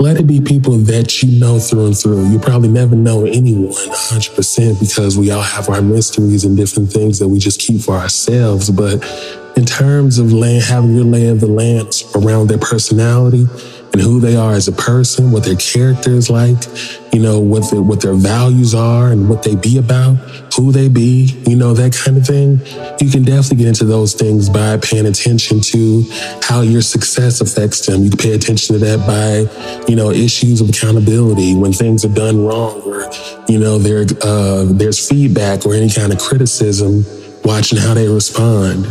let 0.00 0.18
it 0.18 0.26
be 0.26 0.40
people 0.40 0.76
that 0.76 1.22
you 1.22 1.40
know 1.40 1.58
through 1.58 1.86
and 1.86 1.98
through. 1.98 2.28
You 2.30 2.38
probably 2.38 2.68
never 2.68 2.94
know 2.94 3.24
anyone 3.24 3.72
100% 3.72 4.80
because 4.80 5.16
we 5.16 5.30
all 5.30 5.42
have 5.42 5.68
our 5.68 5.80
mysteries 5.80 6.44
and 6.44 6.56
different 6.56 6.92
things 6.92 7.18
that 7.18 7.28
we 7.28 7.38
just 7.38 7.60
keep 7.60 7.80
for 7.80 7.94
ourselves. 7.94 8.70
But 8.70 9.02
in 9.56 9.64
terms 9.64 10.18
of 10.18 10.32
land, 10.32 10.64
having 10.64 10.94
your 10.94 11.04
lay 11.04 11.28
of 11.28 11.40
the 11.40 11.46
land 11.46 12.02
around 12.14 12.48
their 12.48 12.58
personality, 12.58 13.46
and 13.92 14.00
who 14.02 14.20
they 14.20 14.36
are 14.36 14.52
as 14.52 14.68
a 14.68 14.72
person, 14.72 15.32
what 15.32 15.44
their 15.44 15.56
character 15.56 16.10
is 16.10 16.28
like, 16.28 16.58
you 17.12 17.20
know, 17.20 17.40
what 17.40 17.70
their, 17.70 17.82
what 17.82 18.00
their 18.00 18.14
values 18.14 18.74
are 18.74 19.10
and 19.10 19.28
what 19.28 19.42
they 19.42 19.56
be 19.56 19.78
about, 19.78 20.16
who 20.54 20.72
they 20.72 20.88
be, 20.88 21.34
you 21.46 21.56
know, 21.56 21.72
that 21.74 21.94
kind 21.94 22.16
of 22.16 22.26
thing. 22.26 22.60
You 23.00 23.10
can 23.10 23.24
definitely 23.24 23.58
get 23.58 23.68
into 23.68 23.84
those 23.84 24.14
things 24.14 24.48
by 24.48 24.76
paying 24.76 25.06
attention 25.06 25.60
to 25.60 26.04
how 26.42 26.60
your 26.60 26.82
success 26.82 27.40
affects 27.40 27.86
them. 27.86 28.02
You 28.02 28.10
can 28.10 28.18
pay 28.18 28.32
attention 28.32 28.78
to 28.78 28.84
that 28.84 29.06
by, 29.06 29.86
you 29.88 29.96
know, 29.96 30.10
issues 30.10 30.60
of 30.60 30.68
accountability 30.68 31.54
when 31.54 31.72
things 31.72 32.04
are 32.04 32.14
done 32.14 32.44
wrong 32.44 32.82
or, 32.82 33.10
you 33.48 33.58
know, 33.58 33.78
there, 33.78 34.04
uh, 34.22 34.64
there's 34.64 35.08
feedback 35.08 35.64
or 35.64 35.74
any 35.74 35.90
kind 35.90 36.12
of 36.12 36.18
criticism, 36.18 37.04
watching 37.44 37.78
how 37.78 37.94
they 37.94 38.08
respond. 38.08 38.86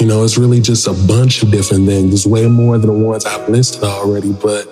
You 0.00 0.06
know, 0.06 0.24
it's 0.24 0.38
really 0.38 0.60
just 0.60 0.86
a 0.86 0.94
bunch 1.06 1.42
of 1.42 1.50
different 1.50 1.86
things. 1.86 2.26
Way 2.26 2.46
more 2.48 2.78
than 2.78 2.86
the 2.86 3.06
ones 3.06 3.24
I've 3.24 3.48
listed 3.48 3.84
already, 3.84 4.32
but 4.32 4.66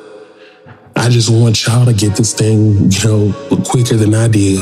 I 0.96 1.08
just 1.08 1.30
want 1.30 1.64
y'all 1.66 1.84
to 1.84 1.92
get 1.92 2.16
this 2.16 2.34
thing, 2.34 2.90
you 2.90 3.04
know, 3.04 3.62
quicker 3.64 3.96
than 3.96 4.14
I 4.14 4.28
did. 4.28 4.58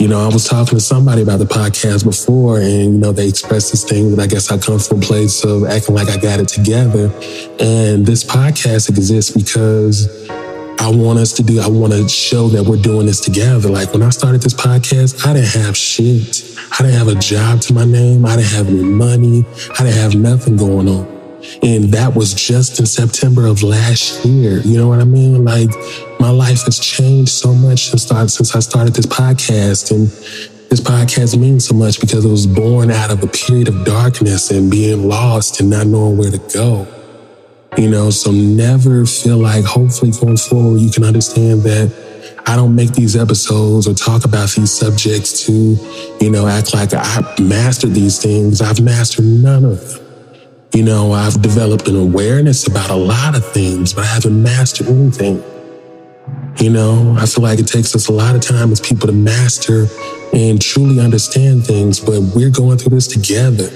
You 0.00 0.08
know, 0.08 0.20
I 0.20 0.26
was 0.26 0.48
talking 0.48 0.76
to 0.76 0.84
somebody 0.84 1.22
about 1.22 1.38
the 1.38 1.44
podcast 1.44 2.04
before, 2.04 2.58
and, 2.58 2.94
you 2.94 2.98
know, 2.98 3.12
they 3.12 3.28
expressed 3.28 3.70
this 3.70 3.84
thing 3.84 4.10
that 4.10 4.18
I 4.20 4.26
guess 4.26 4.50
I 4.50 4.58
come 4.58 4.80
from 4.80 4.98
a 4.98 5.00
place 5.00 5.44
of 5.44 5.64
acting 5.64 5.94
like 5.94 6.08
I 6.08 6.16
got 6.16 6.40
it 6.40 6.48
together. 6.48 7.12
And 7.60 8.04
this 8.04 8.24
podcast 8.24 8.88
exists 8.88 9.30
because 9.30 10.28
I 10.78 10.90
want 10.90 11.18
us 11.18 11.32
to 11.34 11.42
do, 11.42 11.60
I 11.60 11.68
want 11.68 11.92
to 11.92 12.08
show 12.08 12.48
that 12.48 12.62
we're 12.64 12.80
doing 12.80 13.06
this 13.06 13.20
together. 13.20 13.68
Like 13.68 13.92
when 13.92 14.02
I 14.02 14.10
started 14.10 14.42
this 14.42 14.54
podcast, 14.54 15.26
I 15.26 15.34
didn't 15.34 15.62
have 15.62 15.76
shit. 15.76 16.58
I 16.72 16.82
didn't 16.82 16.98
have 16.98 17.08
a 17.08 17.14
job 17.14 17.60
to 17.62 17.72
my 17.72 17.84
name. 17.84 18.26
I 18.26 18.36
didn't 18.36 18.52
have 18.52 18.68
any 18.68 18.82
money. 18.82 19.44
I 19.78 19.84
didn't 19.84 19.98
have 19.98 20.14
nothing 20.14 20.56
going 20.56 20.88
on. 20.88 21.06
And 21.62 21.84
that 21.92 22.14
was 22.14 22.34
just 22.34 22.80
in 22.80 22.86
September 22.86 23.46
of 23.46 23.62
last 23.62 24.24
year. 24.24 24.58
You 24.60 24.78
know 24.78 24.88
what 24.88 25.00
I 25.00 25.04
mean? 25.04 25.44
Like 25.44 25.70
my 26.20 26.30
life 26.30 26.64
has 26.64 26.78
changed 26.78 27.32
so 27.32 27.54
much 27.54 27.90
since 27.90 28.10
I, 28.10 28.26
since 28.26 28.54
I 28.56 28.60
started 28.60 28.94
this 28.94 29.06
podcast. 29.06 29.90
And 29.90 30.08
this 30.70 30.80
podcast 30.80 31.38
means 31.38 31.66
so 31.66 31.74
much 31.74 32.00
because 32.00 32.24
it 32.24 32.30
was 32.30 32.46
born 32.46 32.90
out 32.90 33.10
of 33.10 33.22
a 33.22 33.28
period 33.28 33.68
of 33.68 33.84
darkness 33.84 34.50
and 34.50 34.70
being 34.70 35.08
lost 35.08 35.60
and 35.60 35.70
not 35.70 35.86
knowing 35.86 36.16
where 36.16 36.30
to 36.30 36.38
go. 36.52 36.86
You 37.76 37.90
know, 37.90 38.10
so 38.10 38.30
never 38.30 39.04
feel 39.04 39.38
like 39.38 39.64
hopefully 39.64 40.12
going 40.12 40.36
forward, 40.36 40.80
you 40.80 40.90
can 40.90 41.02
understand 41.02 41.62
that 41.62 41.92
I 42.46 42.54
don't 42.54 42.74
make 42.76 42.92
these 42.92 43.16
episodes 43.16 43.88
or 43.88 43.94
talk 43.94 44.24
about 44.24 44.50
these 44.50 44.70
subjects 44.70 45.44
to, 45.46 45.52
you 46.20 46.30
know, 46.30 46.46
act 46.46 46.72
like 46.72 46.94
I've 46.94 47.40
mastered 47.40 47.92
these 47.92 48.22
things. 48.22 48.60
I've 48.60 48.80
mastered 48.80 49.24
none 49.24 49.64
of 49.64 49.80
them. 49.88 50.00
You 50.72 50.84
know, 50.84 51.12
I've 51.12 51.40
developed 51.42 51.88
an 51.88 51.96
awareness 51.96 52.66
about 52.66 52.90
a 52.90 52.96
lot 52.96 53.36
of 53.36 53.44
things, 53.52 53.92
but 53.92 54.04
I 54.04 54.08
haven't 54.08 54.40
mastered 54.40 54.86
anything. 54.86 55.42
You 56.60 56.70
know, 56.70 57.16
I 57.18 57.26
feel 57.26 57.42
like 57.42 57.58
it 57.58 57.66
takes 57.66 57.94
us 57.96 58.08
a 58.08 58.12
lot 58.12 58.36
of 58.36 58.40
time 58.40 58.70
as 58.70 58.80
people 58.80 59.08
to 59.08 59.12
master 59.12 59.86
and 60.32 60.62
truly 60.62 61.00
understand 61.00 61.66
things, 61.66 61.98
but 61.98 62.20
we're 62.36 62.50
going 62.50 62.78
through 62.78 62.94
this 62.94 63.08
together. 63.08 63.68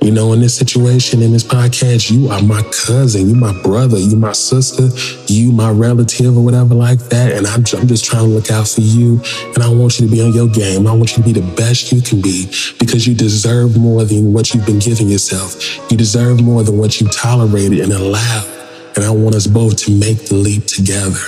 You 0.00 0.12
know, 0.12 0.32
in 0.32 0.40
this 0.40 0.54
situation, 0.54 1.22
in 1.22 1.32
this 1.32 1.42
podcast, 1.42 2.10
you 2.10 2.28
are 2.28 2.40
my 2.40 2.62
cousin, 2.86 3.28
you 3.28 3.34
my 3.34 3.52
brother, 3.62 3.98
you 3.98 4.16
my 4.16 4.32
sister, 4.32 4.88
you 5.26 5.50
my 5.50 5.70
relative 5.70 6.36
or 6.36 6.44
whatever 6.44 6.74
like 6.74 7.00
that. 7.10 7.32
And 7.32 7.46
I'm, 7.46 7.64
I'm 7.76 7.88
just 7.88 8.04
trying 8.04 8.24
to 8.24 8.30
look 8.30 8.50
out 8.50 8.68
for 8.68 8.80
you. 8.80 9.20
And 9.54 9.58
I 9.58 9.68
want 9.68 9.98
you 9.98 10.06
to 10.06 10.12
be 10.12 10.22
on 10.22 10.32
your 10.32 10.48
game. 10.48 10.86
I 10.86 10.92
want 10.92 11.16
you 11.16 11.22
to 11.22 11.32
be 11.32 11.38
the 11.38 11.54
best 11.56 11.90
you 11.90 12.00
can 12.00 12.20
be 12.20 12.46
because 12.78 13.06
you 13.06 13.14
deserve 13.14 13.76
more 13.76 14.04
than 14.04 14.32
what 14.32 14.54
you've 14.54 14.66
been 14.66 14.78
giving 14.78 15.08
yourself. 15.08 15.90
You 15.90 15.96
deserve 15.96 16.42
more 16.42 16.62
than 16.62 16.78
what 16.78 17.00
you 17.00 17.08
tolerated 17.08 17.80
and 17.80 17.92
allowed. 17.92 18.46
And 18.94 19.04
I 19.04 19.10
want 19.10 19.34
us 19.34 19.48
both 19.48 19.76
to 19.84 19.90
make 19.90 20.26
the 20.26 20.36
leap 20.36 20.66
together. 20.66 21.18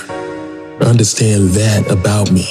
Understand 0.81 1.49
that 1.49 1.91
about 1.91 2.31
me. 2.31 2.47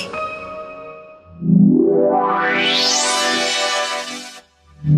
What's 4.83 4.95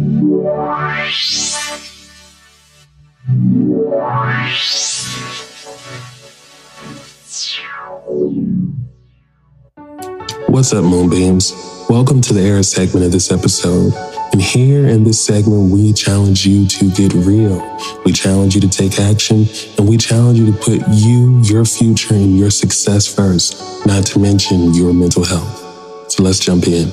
up, 10.73 10.85
Moonbeams? 10.85 11.89
Welcome 11.91 12.21
to 12.21 12.33
the 12.33 12.43
era 12.43 12.63
segment 12.63 13.07
of 13.07 13.11
this 13.11 13.33
episode. 13.33 13.93
And 14.33 14.41
here 14.41 14.87
in 14.87 15.03
this 15.03 15.25
segment, 15.25 15.73
we 15.73 15.93
challenge 15.93 16.47
you 16.47 16.69
to 16.69 16.89
get 16.93 17.13
real. 17.15 17.59
We 18.05 18.13
challenge 18.13 18.55
you 18.55 18.61
to 18.61 18.69
take 18.69 19.01
action, 19.01 19.49
and 19.79 19.89
we 19.89 19.97
challenge 19.97 20.39
you 20.39 20.47
to 20.47 20.59
put 20.59 20.81
you, 20.93 21.41
your 21.43 21.65
future, 21.65 22.15
and 22.15 22.39
your 22.39 22.51
success 22.51 23.13
first, 23.13 23.61
not 23.85 24.07
to 24.07 24.21
mention 24.21 24.75
your 24.75 24.93
mental 24.93 25.25
health. 25.25 26.13
So 26.13 26.23
let's 26.23 26.39
jump 26.39 26.69
in. 26.69 26.89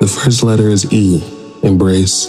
The 0.00 0.06
first 0.06 0.42
letter 0.42 0.68
is 0.68 0.92
E, 0.92 1.37
embrace. 1.62 2.26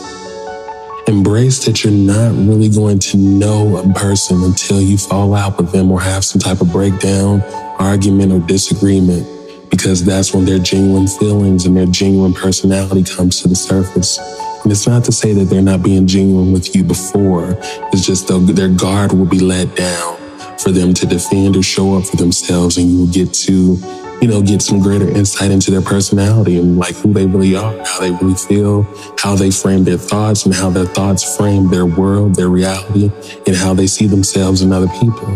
Embrace 1.07 1.65
that 1.65 1.83
you're 1.83 1.93
not 1.93 2.31
really 2.47 2.69
going 2.69 2.99
to 2.99 3.17
know 3.17 3.77
a 3.77 3.93
person 3.93 4.43
until 4.43 4.81
you 4.81 4.97
fall 4.97 5.33
out 5.33 5.57
with 5.57 5.71
them 5.71 5.91
or 5.91 5.99
have 5.99 6.23
some 6.23 6.39
type 6.39 6.61
of 6.61 6.71
breakdown, 6.71 7.41
argument, 7.79 8.31
or 8.31 8.39
disagreement 8.39 9.25
because 9.69 10.03
that's 10.03 10.33
when 10.33 10.45
their 10.45 10.59
genuine 10.59 11.07
feelings 11.07 11.65
and 11.65 11.75
their 11.75 11.85
genuine 11.85 12.33
personality 12.33 13.03
comes 13.03 13.41
to 13.41 13.47
the 13.47 13.55
surface. 13.55 14.17
And 14.63 14.71
it's 14.71 14.87
not 14.87 15.03
to 15.05 15.11
say 15.11 15.33
that 15.33 15.45
they're 15.45 15.61
not 15.61 15.83
being 15.83 16.05
genuine 16.05 16.51
with 16.51 16.75
you 16.75 16.83
before. 16.83 17.55
It's 17.93 18.05
just 18.05 18.27
their 18.27 18.69
guard 18.69 19.13
will 19.13 19.25
be 19.25 19.39
let 19.39 19.75
down 19.75 20.17
for 20.59 20.71
them 20.71 20.93
to 20.93 21.05
defend 21.05 21.55
or 21.55 21.63
show 21.63 21.97
up 21.97 22.05
for 22.05 22.17
themselves 22.17 22.77
and 22.77 22.91
you 22.91 22.99
will 22.99 23.13
get 23.13 23.33
to 23.33 23.77
you 24.21 24.27
know, 24.27 24.41
get 24.41 24.61
some 24.61 24.79
greater 24.79 25.07
insight 25.09 25.49
into 25.51 25.71
their 25.71 25.81
personality 25.81 26.59
and 26.59 26.77
like 26.77 26.95
who 26.95 27.13
they 27.13 27.25
really 27.25 27.55
are, 27.55 27.73
how 27.85 27.99
they 27.99 28.11
really 28.11 28.35
feel, 28.35 28.83
how 29.17 29.35
they 29.35 29.49
frame 29.49 29.83
their 29.83 29.97
thoughts 29.97 30.45
and 30.45 30.53
how 30.53 30.69
their 30.69 30.85
thoughts 30.85 31.37
frame 31.37 31.69
their 31.69 31.85
world, 31.85 32.35
their 32.35 32.49
reality, 32.49 33.09
and 33.47 33.55
how 33.55 33.73
they 33.73 33.87
see 33.87 34.07
themselves 34.07 34.61
and 34.61 34.73
other 34.73 34.89
people. 34.99 35.27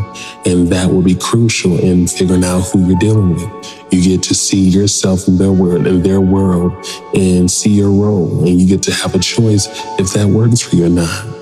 And 0.46 0.68
that 0.68 0.92
will 0.92 1.02
be 1.02 1.16
crucial 1.16 1.80
in 1.80 2.08
figuring 2.08 2.44
out 2.44 2.62
who 2.62 2.86
you're 2.86 3.00
dealing 3.00 3.36
with. 3.36 3.94
You 3.94 4.04
get 4.04 4.24
to 4.24 4.36
see 4.36 4.70
yourself 4.70 5.28
in 5.28 5.38
their 5.38 5.52
world, 5.52 5.88
in 5.88 6.02
their 6.02 6.20
world, 6.20 6.74
and 7.14 7.50
see 7.50 7.70
your 7.70 7.92
role. 7.92 8.40
And 8.40 8.60
you 8.60 8.68
get 8.68 8.84
to 8.84 8.94
have 8.94 9.16
a 9.16 9.20
choice 9.20 9.68
if 10.00 10.12
that 10.14 10.28
works 10.28 10.62
for 10.62 10.76
you 10.76 10.88
or 10.88 10.90
not. 10.90 11.33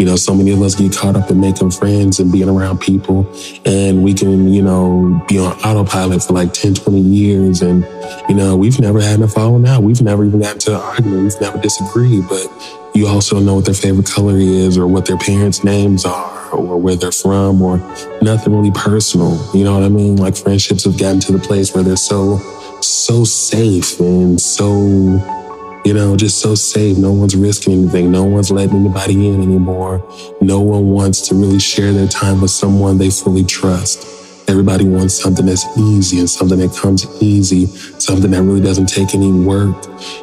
You 0.00 0.06
know, 0.06 0.16
so 0.16 0.34
many 0.34 0.50
of 0.50 0.62
us 0.62 0.74
get 0.74 0.96
caught 0.96 1.14
up 1.14 1.30
in 1.30 1.40
making 1.40 1.72
friends 1.72 2.20
and 2.20 2.32
being 2.32 2.48
around 2.48 2.80
people, 2.80 3.30
and 3.66 4.02
we 4.02 4.14
can, 4.14 4.48
you 4.48 4.62
know, 4.62 5.22
be 5.28 5.38
on 5.38 5.52
autopilot 5.58 6.22
for 6.22 6.32
like 6.32 6.54
10, 6.54 6.72
20 6.72 6.98
years. 6.98 7.60
And, 7.60 7.86
you 8.26 8.34
know, 8.34 8.56
we've 8.56 8.80
never 8.80 9.02
had 9.02 9.20
a 9.20 9.28
falling 9.28 9.68
out. 9.68 9.82
We've 9.82 10.00
never 10.00 10.24
even 10.24 10.40
gotten 10.40 10.58
to 10.60 10.76
an 10.76 10.80
argument. 10.80 11.24
We've 11.24 11.40
never 11.42 11.58
disagreed, 11.58 12.24
but 12.30 12.46
you 12.94 13.08
also 13.08 13.40
know 13.40 13.56
what 13.56 13.66
their 13.66 13.74
favorite 13.74 14.06
color 14.06 14.38
is 14.38 14.78
or 14.78 14.86
what 14.86 15.04
their 15.04 15.18
parents' 15.18 15.62
names 15.64 16.06
are 16.06 16.50
or 16.50 16.78
where 16.78 16.96
they're 16.96 17.12
from 17.12 17.60
or 17.60 17.76
nothing 18.22 18.56
really 18.56 18.70
personal. 18.70 19.38
You 19.54 19.64
know 19.64 19.74
what 19.74 19.82
I 19.82 19.90
mean? 19.90 20.16
Like 20.16 20.34
friendships 20.34 20.84
have 20.84 20.98
gotten 20.98 21.20
to 21.20 21.32
the 21.32 21.38
place 21.38 21.74
where 21.74 21.84
they're 21.84 21.96
so, 21.96 22.38
so 22.80 23.24
safe 23.24 24.00
and 24.00 24.40
so 24.40 25.39
you 25.84 25.94
know, 25.94 26.16
just 26.16 26.38
so 26.38 26.54
safe. 26.54 26.98
No 26.98 27.12
one's 27.12 27.34
risking 27.34 27.72
anything. 27.72 28.10
No 28.10 28.24
one's 28.24 28.50
letting 28.50 28.76
anybody 28.76 29.28
in 29.28 29.42
anymore. 29.42 30.04
No 30.40 30.60
one 30.60 30.90
wants 30.90 31.28
to 31.28 31.34
really 31.34 31.58
share 31.58 31.92
their 31.92 32.08
time 32.08 32.40
with 32.40 32.50
someone 32.50 32.98
they 32.98 33.10
fully 33.10 33.44
trust. 33.44 34.06
Everybody 34.48 34.84
wants 34.84 35.14
something 35.14 35.46
that's 35.46 35.64
easy 35.78 36.18
and 36.18 36.28
something 36.28 36.58
that 36.58 36.76
comes 36.76 37.06
easy, 37.22 37.66
something 38.00 38.32
that 38.32 38.42
really 38.42 38.60
doesn't 38.60 38.86
take 38.86 39.14
any 39.14 39.30
work, 39.30 39.76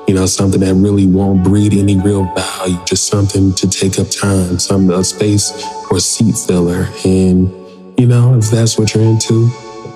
you 0.05 0.13
know, 0.13 0.25
something 0.25 0.59
that 0.59 0.73
really 0.73 1.07
won't 1.07 1.43
breed 1.43 1.73
any 1.73 1.97
real 1.97 2.25
value, 2.35 2.77
just 2.85 3.07
something 3.07 3.53
to 3.53 3.69
take 3.69 3.97
up 3.99 4.09
time, 4.09 4.59
some 4.59 4.89
a 4.89 5.01
space 5.03 5.51
or 5.89 5.99
seat 5.99 6.35
filler. 6.35 6.89
And, 7.05 7.49
you 7.97 8.05
know, 8.05 8.35
if 8.37 8.51
that's 8.51 8.77
what 8.77 8.93
you're 8.93 9.03
into, 9.05 9.49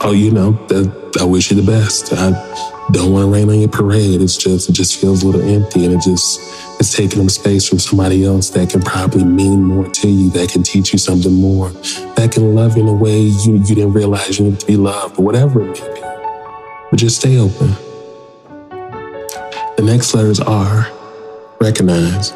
oh, 0.04 0.12
you 0.12 0.32
know, 0.32 0.52
that, 0.68 1.18
I 1.20 1.24
wish 1.24 1.52
you 1.52 1.62
the 1.62 1.70
best. 1.70 2.14
I, 2.14 2.32
don't 2.92 3.14
want 3.14 3.26
to 3.26 3.32
rain 3.32 3.50
on 3.50 3.60
your 3.60 3.70
parade. 3.70 4.22
It's 4.22 4.36
just 4.36 4.70
it 4.70 4.74
just 4.74 5.00
feels 5.00 5.24
a 5.24 5.28
little 5.28 5.42
empty, 5.42 5.86
and 5.86 5.94
it 5.94 6.02
just 6.02 6.42
it's 6.80 6.94
taking 6.94 7.24
up 7.24 7.30
space 7.30 7.68
from 7.68 7.80
somebody 7.80 8.26
else 8.26 8.50
that 8.50 8.70
can 8.70 8.82
probably 8.82 9.24
mean 9.24 9.64
more 9.64 9.88
to 9.88 10.10
you, 10.10 10.30
that 10.32 10.50
can 10.50 10.64
teach 10.64 10.92
you 10.92 11.00
something 11.00 11.34
more, 11.34 11.70
that 11.70 12.32
can 12.34 12.54
love 12.54 12.76
you 12.76 12.84
in 12.84 12.90
a 12.90 12.94
way 12.94 13.20
you 13.20 13.54
you 13.54 13.76
didn't 13.76 13.94
realize 13.94 14.40
you 14.40 14.46
needed 14.46 14.60
to 14.60 14.66
be 14.66 14.76
loved, 14.76 15.20
or 15.20 15.24
whatever 15.24 15.62
it 15.62 15.80
may 15.80 15.94
be. 15.94 16.02
But 16.90 17.00
just 17.00 17.18
stay 17.18 17.38
open. 17.38 17.76
The 19.78 19.84
next 19.84 20.14
letters 20.14 20.40
are 20.42 20.88
recognize. 21.62 22.34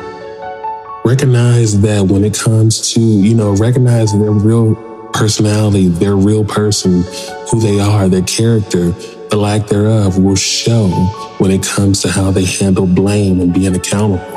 Recognize 1.03 1.81
that 1.81 2.07
when 2.07 2.23
it 2.23 2.33
comes 2.33 2.93
to, 2.93 2.99
you 2.99 3.35
know, 3.35 3.55
recognize 3.57 4.11
their 4.17 4.31
real 4.31 4.94
personality, 5.15 5.87
their 5.87 6.15
real 6.15 6.43
person, 6.43 7.03
who 7.49 7.59
they 7.59 7.79
are, 7.79 8.09
their 8.09 8.21
character, 8.23 8.91
the 9.29 9.37
lack 9.37 9.67
thereof 9.67 10.17
will 10.17 10.35
show 10.35 10.87
when 11.37 11.51
it 11.51 11.63
comes 11.63 12.01
to 12.01 12.09
how 12.09 12.31
they 12.31 12.45
handle 12.45 12.85
blame 12.85 13.39
and 13.39 13.53
being 13.53 13.75
accountable. 13.75 14.33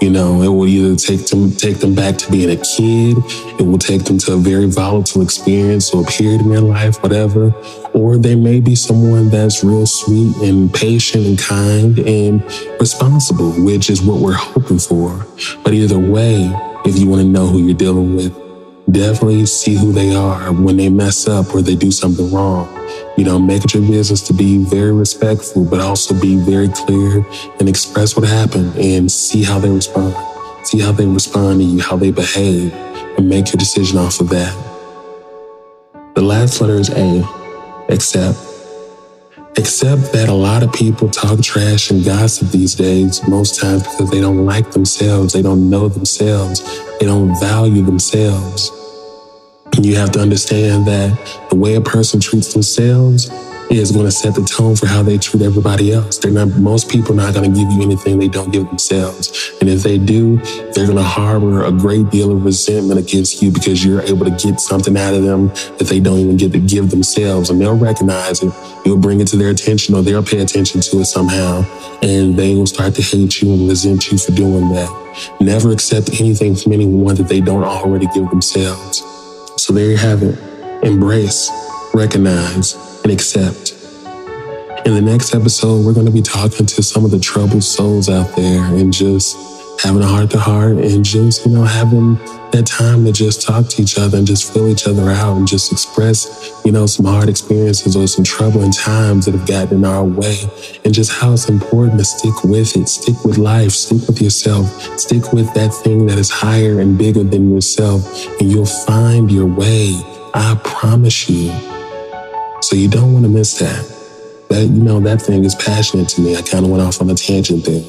You 0.00 0.10
know, 0.10 0.40
it 0.42 0.48
will 0.48 0.66
either 0.66 0.96
take 0.96 1.26
them 1.26 1.50
take 1.50 1.78
them 1.78 1.94
back 1.94 2.16
to 2.18 2.30
being 2.30 2.50
a 2.50 2.56
kid, 2.56 3.18
it 3.58 3.66
will 3.66 3.78
take 3.78 4.04
them 4.04 4.18
to 4.18 4.34
a 4.34 4.36
very 4.36 4.66
volatile 4.66 5.20
experience 5.20 5.92
or 5.92 6.02
a 6.02 6.06
period 6.06 6.40
in 6.40 6.48
their 6.48 6.60
life, 6.60 7.02
whatever. 7.02 7.52
Or 7.92 8.16
they 8.16 8.34
may 8.34 8.60
be 8.60 8.74
someone 8.74 9.28
that's 9.28 9.62
real 9.62 9.86
sweet 9.86 10.36
and 10.36 10.72
patient 10.72 11.26
and 11.26 11.38
kind 11.38 11.98
and 11.98 12.42
responsible, 12.80 13.52
which 13.64 13.90
is 13.90 14.00
what 14.00 14.20
we're 14.20 14.32
hoping 14.32 14.78
for. 14.78 15.26
But 15.64 15.74
either 15.74 15.98
way, 15.98 16.50
if 16.86 16.98
you 16.98 17.06
want 17.06 17.20
to 17.22 17.28
know 17.28 17.46
who 17.46 17.58
you're 17.58 17.76
dealing 17.76 18.16
with, 18.16 18.49
definitely 18.92 19.46
see 19.46 19.74
who 19.74 19.92
they 19.92 20.14
are 20.14 20.52
when 20.52 20.76
they 20.76 20.88
mess 20.88 21.28
up 21.28 21.54
or 21.54 21.62
they 21.62 21.76
do 21.76 21.90
something 21.90 22.32
wrong 22.32 22.68
you 23.16 23.26
know, 23.26 23.38
make 23.38 23.64
it 23.64 23.74
your 23.74 23.86
business 23.86 24.22
to 24.22 24.32
be 24.32 24.58
very 24.64 24.92
respectful, 24.92 25.64
but 25.64 25.80
also 25.80 26.18
be 26.18 26.36
very 26.36 26.68
clear 26.68 27.24
and 27.58 27.68
express 27.68 28.16
what 28.16 28.26
happened 28.26 28.74
and 28.76 29.12
see 29.12 29.42
how 29.42 29.58
they 29.58 29.68
respond. 29.68 30.14
See 30.66 30.80
how 30.80 30.92
they 30.92 31.06
respond 31.06 31.60
to 31.60 31.64
you, 31.66 31.82
how 31.82 31.96
they 31.96 32.10
behave, 32.10 32.72
and 32.72 33.28
make 33.28 33.52
your 33.52 33.58
decision 33.58 33.98
off 33.98 34.20
of 34.20 34.30
that. 34.30 34.56
The 36.14 36.22
last 36.22 36.60
letter 36.60 36.76
is 36.76 36.90
A, 36.90 37.22
accept. 37.90 38.49
Accept 39.56 40.12
that 40.12 40.28
a 40.28 40.34
lot 40.34 40.62
of 40.62 40.72
people 40.72 41.08
talk 41.10 41.40
trash 41.42 41.90
and 41.90 42.04
gossip 42.04 42.48
these 42.50 42.74
days, 42.74 43.26
most 43.28 43.60
times 43.60 43.82
because 43.82 44.10
they 44.10 44.20
don't 44.20 44.46
like 44.46 44.70
themselves, 44.70 45.32
they 45.32 45.42
don't 45.42 45.68
know 45.68 45.88
themselves, 45.88 46.62
they 46.98 47.06
don't 47.06 47.38
value 47.40 47.82
themselves. 47.82 48.70
And 49.74 49.84
You 49.84 49.96
have 49.96 50.12
to 50.12 50.20
understand 50.20 50.86
that 50.86 51.18
the 51.50 51.56
way 51.56 51.74
a 51.74 51.80
person 51.80 52.20
treats 52.20 52.52
themselves 52.52 53.30
is 53.78 53.92
going 53.92 54.04
to 54.04 54.10
set 54.10 54.34
the 54.34 54.42
tone 54.42 54.74
for 54.74 54.86
how 54.86 55.02
they 55.02 55.16
treat 55.16 55.42
everybody 55.42 55.92
else. 55.92 56.18
They're 56.18 56.32
not, 56.32 56.48
most 56.56 56.90
people 56.90 57.12
are 57.12 57.16
not 57.16 57.34
going 57.34 57.52
to 57.52 57.56
give 57.56 57.70
you 57.70 57.82
anything 57.82 58.18
they 58.18 58.28
don't 58.28 58.50
give 58.50 58.66
themselves. 58.66 59.52
And 59.60 59.70
if 59.70 59.82
they 59.82 59.96
do, 59.96 60.38
they're 60.72 60.86
going 60.86 60.96
to 60.96 61.02
harbor 61.02 61.64
a 61.64 61.70
great 61.70 62.10
deal 62.10 62.32
of 62.32 62.44
resentment 62.44 62.98
against 62.98 63.40
you 63.40 63.52
because 63.52 63.84
you're 63.84 64.02
able 64.02 64.24
to 64.24 64.30
get 64.32 64.58
something 64.58 64.96
out 64.96 65.14
of 65.14 65.22
them 65.22 65.48
that 65.78 65.86
they 65.88 66.00
don't 66.00 66.18
even 66.18 66.36
get 66.36 66.52
to 66.52 66.58
give 66.58 66.90
themselves. 66.90 67.50
And 67.50 67.60
they'll 67.60 67.78
recognize 67.78 68.42
it. 68.42 68.52
You'll 68.84 68.98
bring 68.98 69.20
it 69.20 69.28
to 69.28 69.36
their 69.36 69.50
attention 69.50 69.94
or 69.94 70.02
they'll 70.02 70.24
pay 70.24 70.40
attention 70.40 70.80
to 70.80 71.00
it 71.00 71.04
somehow. 71.04 71.64
And 72.02 72.36
they 72.36 72.56
will 72.56 72.66
start 72.66 72.94
to 72.96 73.02
hate 73.02 73.40
you 73.40 73.52
and 73.52 73.68
resent 73.68 74.10
you 74.10 74.18
for 74.18 74.32
doing 74.32 74.68
that. 74.70 75.36
Never 75.40 75.70
accept 75.70 76.20
anything 76.20 76.56
from 76.56 76.72
anyone 76.72 77.14
that 77.16 77.28
they 77.28 77.40
don't 77.40 77.64
already 77.64 78.06
give 78.14 78.28
themselves. 78.30 79.04
So 79.56 79.72
there 79.72 79.90
you 79.90 79.96
have 79.96 80.22
it. 80.22 80.38
Embrace, 80.82 81.50
recognize, 81.94 82.89
and 83.02 83.12
accept. 83.12 83.74
In 84.86 84.94
the 84.94 85.02
next 85.02 85.34
episode, 85.34 85.84
we're 85.84 85.92
going 85.92 86.06
to 86.06 86.12
be 86.12 86.22
talking 86.22 86.66
to 86.66 86.82
some 86.82 87.04
of 87.04 87.10
the 87.10 87.18
troubled 87.20 87.62
souls 87.62 88.08
out 88.08 88.34
there 88.34 88.64
and 88.74 88.92
just 88.92 89.36
having 89.82 90.02
a 90.02 90.06
heart 90.06 90.30
to 90.30 90.38
heart 90.38 90.76
and 90.76 91.04
just, 91.04 91.46
you 91.46 91.52
know, 91.52 91.64
having 91.64 92.14
that 92.50 92.66
time 92.66 93.04
to 93.04 93.12
just 93.12 93.46
talk 93.46 93.66
to 93.68 93.82
each 93.82 93.98
other 93.98 94.18
and 94.18 94.26
just 94.26 94.52
feel 94.52 94.68
each 94.68 94.86
other 94.86 95.08
out 95.10 95.36
and 95.36 95.46
just 95.46 95.72
express, 95.72 96.60
you 96.64 96.72
know, 96.72 96.86
some 96.86 97.06
hard 97.06 97.28
experiences 97.28 97.96
or 97.96 98.06
some 98.06 98.24
troubling 98.24 98.72
times 98.72 99.24
that 99.24 99.34
have 99.34 99.46
gotten 99.46 99.78
in 99.78 99.84
our 99.84 100.04
way 100.04 100.36
and 100.84 100.92
just 100.92 101.12
how 101.12 101.32
it's 101.32 101.48
important 101.48 101.98
to 101.98 102.04
stick 102.04 102.44
with 102.44 102.76
it, 102.76 102.88
stick 102.88 103.24
with 103.24 103.38
life, 103.38 103.70
stick 103.70 104.06
with 104.06 104.20
yourself, 104.20 104.66
stick 104.98 105.32
with 105.32 105.52
that 105.54 105.72
thing 105.84 106.06
that 106.06 106.18
is 106.18 106.30
higher 106.30 106.80
and 106.80 106.98
bigger 106.98 107.22
than 107.22 107.52
yourself, 107.52 108.02
and 108.40 108.50
you'll 108.50 108.66
find 108.66 109.30
your 109.30 109.46
way. 109.46 109.94
I 110.34 110.60
promise 110.62 111.28
you. 111.28 111.79
So 112.60 112.76
you 112.76 112.88
don't 112.88 113.12
want 113.12 113.24
to 113.24 113.30
miss 113.30 113.58
that. 113.58 113.84
That, 114.48 114.66
you 114.66 114.82
know, 114.82 115.00
that 115.00 115.22
thing 115.22 115.44
is 115.44 115.54
passionate 115.54 116.08
to 116.10 116.20
me. 116.20 116.36
I 116.36 116.42
kind 116.42 116.64
of 116.64 116.70
went 116.70 116.82
off 116.82 117.00
on 117.00 117.10
a 117.10 117.14
tangent 117.14 117.64
there. 117.64 117.84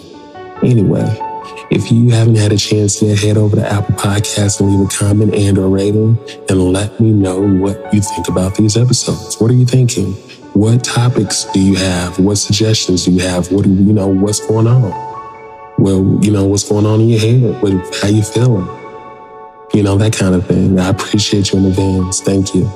Anyway. 0.64 1.28
If 1.72 1.90
you 1.90 2.10
haven't 2.10 2.36
had 2.36 2.52
a 2.52 2.58
chance 2.58 3.02
yet, 3.02 3.18
head 3.18 3.38
over 3.38 3.56
to 3.56 3.66
Apple 3.66 3.96
Podcasts 3.96 4.60
and 4.60 4.70
leave 4.70 4.86
a 4.86 4.90
comment 4.90 5.34
and 5.34 5.58
or 5.58 5.70
rating 5.70 6.20
and 6.50 6.74
let 6.74 7.00
me 7.00 7.14
know 7.14 7.40
what 7.40 7.94
you 7.94 8.02
think 8.02 8.28
about 8.28 8.56
these 8.56 8.76
episodes. 8.76 9.40
What 9.40 9.50
are 9.52 9.54
you 9.54 9.66
thinking? 9.66 10.12
What 10.54 10.84
topics 10.84 11.46
do 11.54 11.62
you 11.62 11.76
have? 11.76 12.20
What 12.20 12.36
suggestions 12.36 13.06
do 13.06 13.12
you 13.12 13.22
have? 13.22 13.54
What 13.54 13.64
do 13.64 13.70
you 13.70 13.94
know? 13.94 14.08
What's 14.08 14.46
going 14.46 14.68
on? 14.68 14.92
Well, 15.78 16.20
you 16.22 16.32
know, 16.32 16.44
what's 16.44 16.68
going 16.68 16.86
on 16.86 17.00
in 17.00 17.08
your 17.08 17.20
head? 17.20 17.62
What, 17.64 17.72
how 18.02 18.10
you 18.10 18.22
feeling? 18.22 18.68
You 19.74 19.84
know, 19.84 19.98
that 19.98 20.12
kind 20.12 20.36
of 20.36 20.46
thing. 20.46 20.78
I 20.78 20.90
appreciate 20.90 21.54
you 21.54 21.60
in 21.60 21.66
advance. 21.68 22.20
Thank 22.20 22.54
you. 22.54 22.70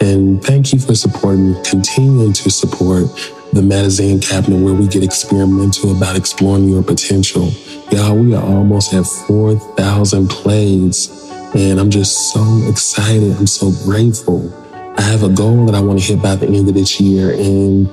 And 0.00 0.42
thank 0.42 0.72
you 0.72 0.78
for 0.78 0.94
supporting, 0.94 1.54
continuing 1.64 2.32
to 2.32 2.50
support 2.50 3.06
the 3.52 3.60
Medizen 3.60 4.22
Cabinet 4.22 4.62
where 4.62 4.74
we 4.74 4.86
get 4.86 5.02
experimental 5.02 5.96
about 5.96 6.16
exploring 6.16 6.68
your 6.68 6.82
potential. 6.82 7.50
Y'all, 7.90 8.16
we 8.16 8.34
are 8.34 8.42
almost 8.42 8.92
at 8.92 9.06
4,000 9.06 10.28
plays, 10.28 11.30
and 11.54 11.80
I'm 11.80 11.90
just 11.90 12.32
so 12.32 12.42
excited. 12.68 13.36
I'm 13.36 13.46
so 13.46 13.72
grateful. 13.84 14.52
I 14.98 15.02
have 15.02 15.22
a 15.22 15.28
goal 15.28 15.66
that 15.66 15.74
I 15.74 15.80
want 15.80 15.98
to 15.98 16.04
hit 16.04 16.22
by 16.22 16.36
the 16.36 16.46
end 16.46 16.68
of 16.68 16.74
this 16.74 17.00
year, 17.00 17.32
and 17.32 17.88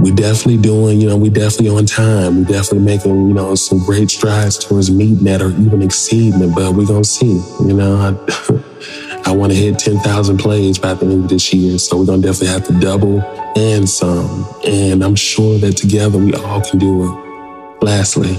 we're 0.00 0.14
definitely 0.14 0.58
doing, 0.58 1.00
you 1.00 1.08
know, 1.08 1.16
we're 1.16 1.30
definitely 1.30 1.68
on 1.68 1.86
time. 1.86 2.38
We're 2.38 2.48
definitely 2.48 2.80
making, 2.80 3.28
you 3.28 3.34
know, 3.34 3.54
some 3.54 3.78
great 3.84 4.10
strides 4.10 4.58
towards 4.58 4.90
meeting 4.90 5.24
that 5.24 5.40
or 5.40 5.50
even 5.50 5.82
exceeding 5.82 6.42
it, 6.42 6.54
but 6.54 6.74
we're 6.74 6.86
going 6.86 7.02
to 7.02 7.08
see, 7.08 7.40
you 7.60 7.74
know. 7.74 7.96
I, 7.96 8.60
I 9.26 9.32
want 9.34 9.52
to 9.52 9.58
hit 9.58 9.78
10,000 9.78 10.36
plays 10.36 10.78
by 10.78 10.94
the 10.94 11.06
end 11.06 11.24
of 11.24 11.30
this 11.30 11.52
year. 11.52 11.78
So 11.78 11.98
we're 11.98 12.06
going 12.06 12.20
to 12.20 12.28
definitely 12.28 12.48
have 12.48 12.66
to 12.66 12.78
double 12.78 13.22
and 13.56 13.88
some. 13.88 14.46
And 14.66 15.02
I'm 15.02 15.16
sure 15.16 15.58
that 15.58 15.76
together 15.76 16.18
we 16.18 16.34
all 16.34 16.60
can 16.60 16.78
do 16.78 17.04
it. 17.04 17.82
Lastly, 17.82 18.36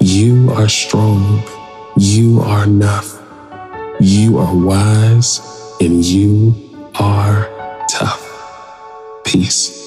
you 0.00 0.50
are 0.52 0.68
strong. 0.68 1.42
You 1.96 2.40
are 2.40 2.64
enough. 2.64 3.20
You 4.00 4.38
are 4.38 4.56
wise 4.56 5.40
and 5.80 6.04
you 6.04 6.54
are 6.98 7.48
tough. 7.88 8.22
Peace. 9.24 9.83